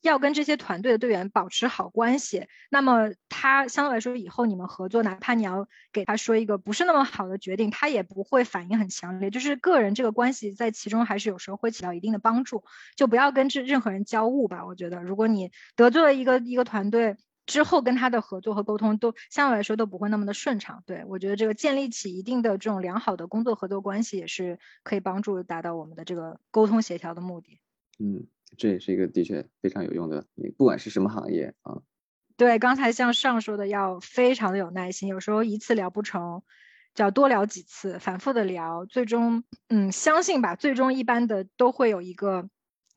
[0.01, 2.47] 要跟这些团队的队员保持好关系。
[2.69, 9.29] 那么他相对来说，以后你们合作，哪怕你要给他说一个不是那么好的决定，他也不会反应很强烈。
[9.29, 12.63] 就是个人这个关系在其中还是有时候会起到一定的帮助。
[12.95, 14.65] 就不要跟这任何人交恶吧。
[14.65, 17.17] 我觉得，如果你得罪了一个一个团队。
[17.45, 20.83] 之后跟他的合作和沟通都相对来说都不会那么的顺畅。
[20.85, 27.59] 对我觉得这个建立起一定的这种良好的工作合作关系，也是可以帮助达到我们的这个沟通协调的目的。
[27.97, 28.27] 嗯，
[28.57, 30.25] 这也是一个的确非常有用的。
[30.35, 31.81] 你不管是什么行业啊，
[32.37, 36.41] 对，刚才像上说的，要非常的有耐心，有时候一次聊不成，
[36.93, 42.49] 就要多聊几次，反复的聊，最终，嗯，相信吧，最终一般的都会有一个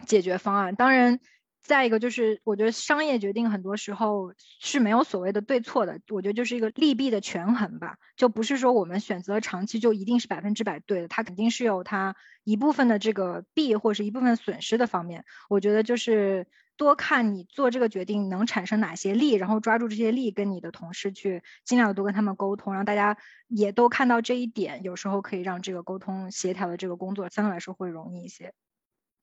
[0.06, 0.74] 解决方案。
[0.74, 1.20] 当然。
[1.62, 15.24] 再一个就是，我觉得商业决定很多时候是没有所谓的对错的，我觉得就是一个利弊的权衡吧，就不是说我们选择长期就一定是百分之百对的，它肯定是有它一部分的这个弊或者是一部分损失的方面。
[15.48, 28.52] 我觉得就是多看你做这个决定能产生哪些利，然后抓住这些利，跟你的同事去尽量多跟他们沟通，让大家也都看到这一点，有时候可以让这个沟通协调的这个工作相对来说会容易一些。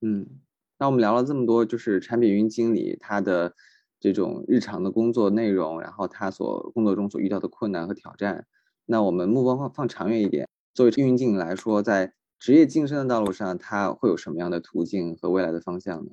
[0.01, 0.39] 嗯。
[0.79, 3.53] 那我们聊了这么多，就是产品运营经理他的
[3.99, 8.47] 这种日常的工作内容，然后他所工作中所遇到的困难和挑战。
[8.85, 16.11] 那我们目光放放长远一点，作为运营经理来说，在职业晋升的道路上，他会有什么样的途径和未来的方向呢？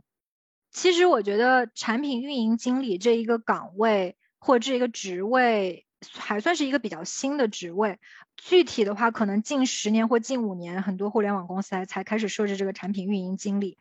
[0.73, 8.01] 其实我觉得产品运营经理这一个岗位或这一个职位还算是一个比较新的职位。
[8.37, 13.79] 具体的话，可能近十年或近五年，很多互联网公司才才开始设置这个产品运营经理。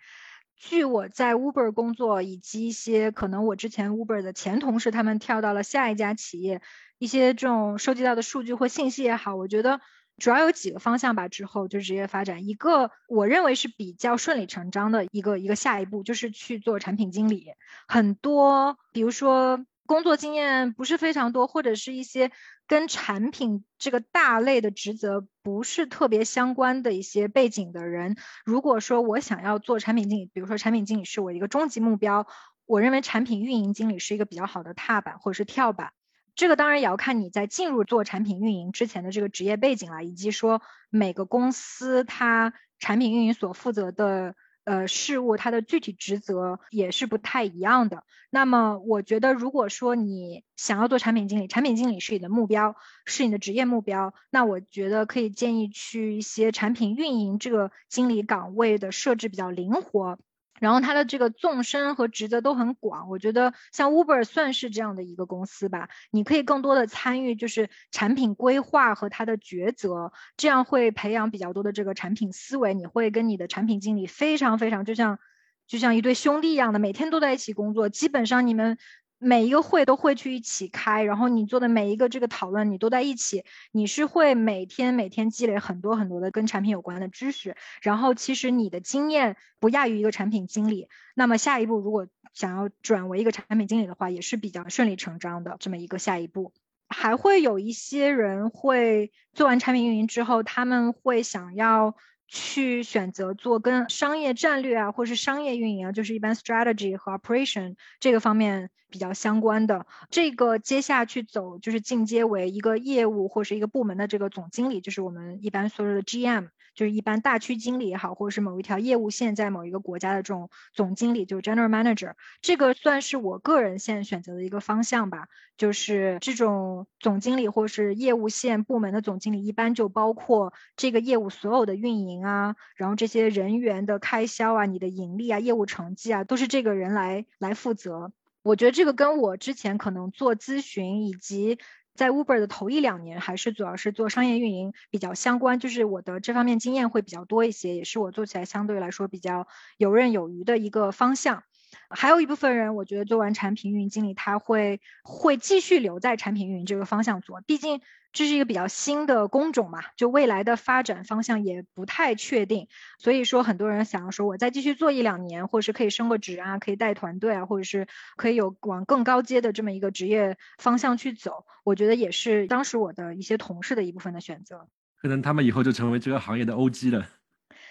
[0.57, 6.61] 据我在 Uber 工作，以及一些可能我之前 Uber 的前同事，他们跳到了下一家企业，
[6.97, 9.81] 一些这种收集到的数据或信息也好，我觉得
[10.17, 11.27] 主要有几个方向吧。
[11.27, 17.51] 之后就职业发展，一个我认为是比较顺理成章的一个一个下一步，就是去做产品经理。
[17.87, 22.31] 很多，比如说工作经验不是非常多，或者是一些
[22.67, 32.25] 跟产品这个大类的职责不是特别相关的一些背景的人，如果说我想要做产品经理，比如说产品经理是我一个终极目标，
[32.65, 35.91] 我认为产品运营经理是一个比较好的踏板或者是跳板。
[36.33, 44.35] 这个当然也要看你在进入做产品运营之前的这个职业背景了，以及说每个公司它产品运营所负责的
[44.65, 48.03] 呃事务，它的具体职责也是不太一样的。
[48.29, 60.19] 那么我觉得，如果说你想要做产品经理，产品经理是你的目标，是你的职业目标，那我觉得可以建议去一些产品运营这个经理岗位的设置比较灵活。
[60.59, 65.89] 然后它的这个纵深和职责都很广，我觉得像 Uber 算是这样的一个公司吧。
[66.11, 72.73] 你可以更多的参与就是产品规划和它的抉择，这样会培养比较多的这个产品思维。
[72.73, 75.19] 你会跟你的产品经理非常非常就像
[75.67, 78.77] 就像一对兄弟一样的，每天都在一起工作，基本上你们。
[79.17, 90.89] 每一个会都会去一起开，然后你做的每一个这个讨论，你都在一起，你是会每天每天积累很多很多的跟产品有关的知识，然后其实你的经验不亚于一个产品经理。
[91.15, 96.53] 那么下一步如果想要转为一个产品经理的话，也是比较顺理成章的这么一个下一步。
[96.89, 101.95] 还会有一些人会做完产品运营之后，他们会想要。
[102.27, 109.85] 去选择做跟商业战略啊，或是商业运营啊，就是一般 strategy 和 operation 这个方面比较相关的。
[110.09, 116.47] 这个接下去走就是进阶为一个业务或是一个部门的这个总经理，就是我们一般所说的 GM。
[116.75, 125.27] 就是一般大区经理也好，或者是某一条业务线在某一个国家的这种总经理，就是 general manager，这个算是我个人现在选择的一个方向吧。
[125.57, 138.11] 就是这种总经理或是业务线部门的总经理，一般就包括这个业务所有的运营啊，然后这些人员的开销啊，你的盈利啊，业务成绩啊，都是这个人来来负责。
[138.43, 141.57] 我觉得这个跟我之前可能做咨询以及。
[141.95, 151.43] 在 Uber 的头一两年，还是主要是做商业运营比较相关，就是我的这方面经验会比较多一些，也是我做起来相对来说比较游刃有余的一个方向。
[151.89, 157.81] 还有一部分人，我觉得做完产品运营经理，他会会继续留在产品运营这个方向做，毕竟
[158.13, 162.69] 这是一个比较新的工种嘛，就未来的发展方向也不太确定。
[162.97, 171.45] 所以说，很多人想要说，我再继续做一两年，或者是可以升个职啊，可以带团队啊，或者是可以有往更高阶的这么一个职业方向去走。
[171.65, 174.69] 我觉得也是当时我的一些同事的一部分的选择。
[174.95, 177.05] 可能他们以后就成为这个行业的 OG 了。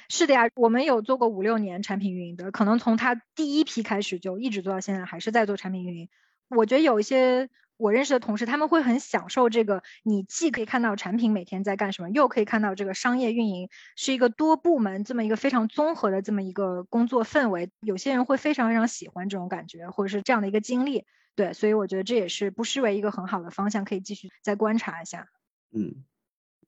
[0.08, 6.08] 是的呀，我们有做过五六年产品运营的，可能从他第一批开始就一直做到现在，还是在做产品运营。
[6.48, 17.70] 我觉得有一些我认识的同事，他们会很享受这个，你既可以看到产品每天在干什么，又可以看到这个商业运营是一个多部门这么一个非常综合的这么一个工作氛围。
[17.80, 21.04] 有些人会非常非常喜欢这种感觉，或者是这样的一个经历。
[21.34, 25.26] 对，所以我觉得这也是不失为一个很好的方向，可以继续再观察一下。
[25.72, 26.04] 嗯，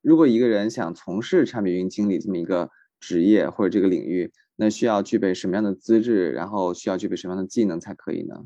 [0.00, 2.70] 如果一个人想从事产品运营经理这么一个。
[3.00, 6.32] 职业或者这个领域，那需要具备什么样的资质？
[6.32, 8.44] 然后需要具备什么样的技能才可以呢？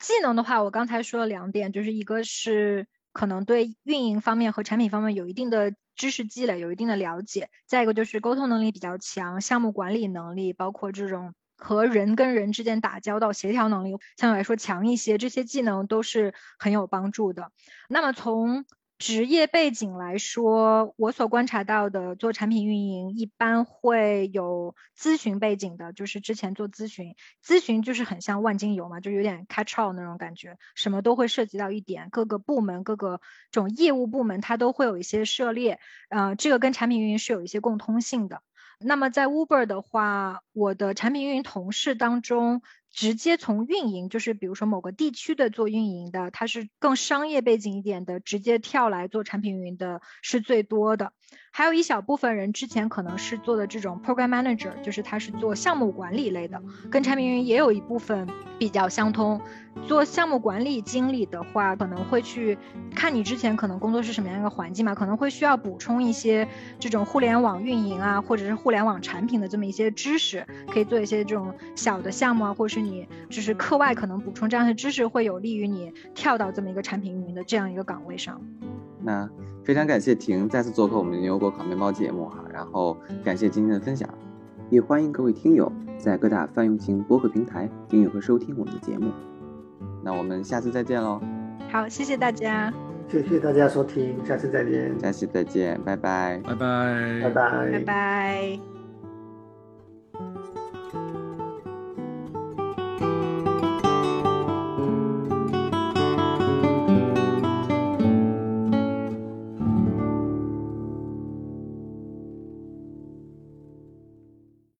[0.00, 17.52] 技能的话，我刚才说了两点，就是一个是可能对运营方面和产品方面有一定的知识积累，有一定的了解；再一个就是沟通能力比较强，项目管理能力，包括这种和人跟人之间打交道、协调能力相对来说强一些，这些技能都是很有帮助的。
[17.88, 18.64] 那么从
[19.04, 38.40] 职业背景来说，我所观察到的做产品运营一般会有咨询背景的，就是之前做咨询，咨询就是很像万金油嘛，就有点 catch all 那种感觉，什么都会涉及到一点，各个部门、各个这种业务部门它都会有一些涉猎，呃，这个跟产品运营是有一些共通性的。
[38.80, 42.62] 那么在 Uber 的话，我的产品运营同事当中。
[42.94, 51.12] 直接从运营，就是比如说某个地区的做运营的，他是更商业背景一点的，直接跳来做产品运营的是最多的。
[51.56, 58.28] 还有一小部分人之前可能是做的这种 program manager，就是他是做项目管理类的，跟产品运营也有一部分
[58.58, 59.40] 比较相通。
[59.86, 62.58] 做项目管理经理的话，可能会去
[62.92, 66.48] 看你之前可能工作是什么样一个环境嘛，可能会需要补充一些
[66.80, 78.40] 这种互联网运营啊，或者是互联网产品的这么一些知识，可以做一些这种小的项目啊，或者是你就是课外可能补充这样的知识，会有利于你跳到这么一个产品运营的这样一个岗位上。
[79.04, 79.28] 那
[79.62, 84.08] 非常感谢婷再次做客我们的牛油果烤面包节目哈，然后感谢今天的分享，
[84.70, 89.10] 也欢迎各位听友在各大泛用型播客平台订阅和收听我们的节目。
[90.02, 91.20] 那我们下次再见喽！
[91.70, 92.72] 好，谢谢大家。
[93.06, 98.83] 谢谢大家收听，下次再见，下期再见，拜拜，拜拜，拜拜，拜拜。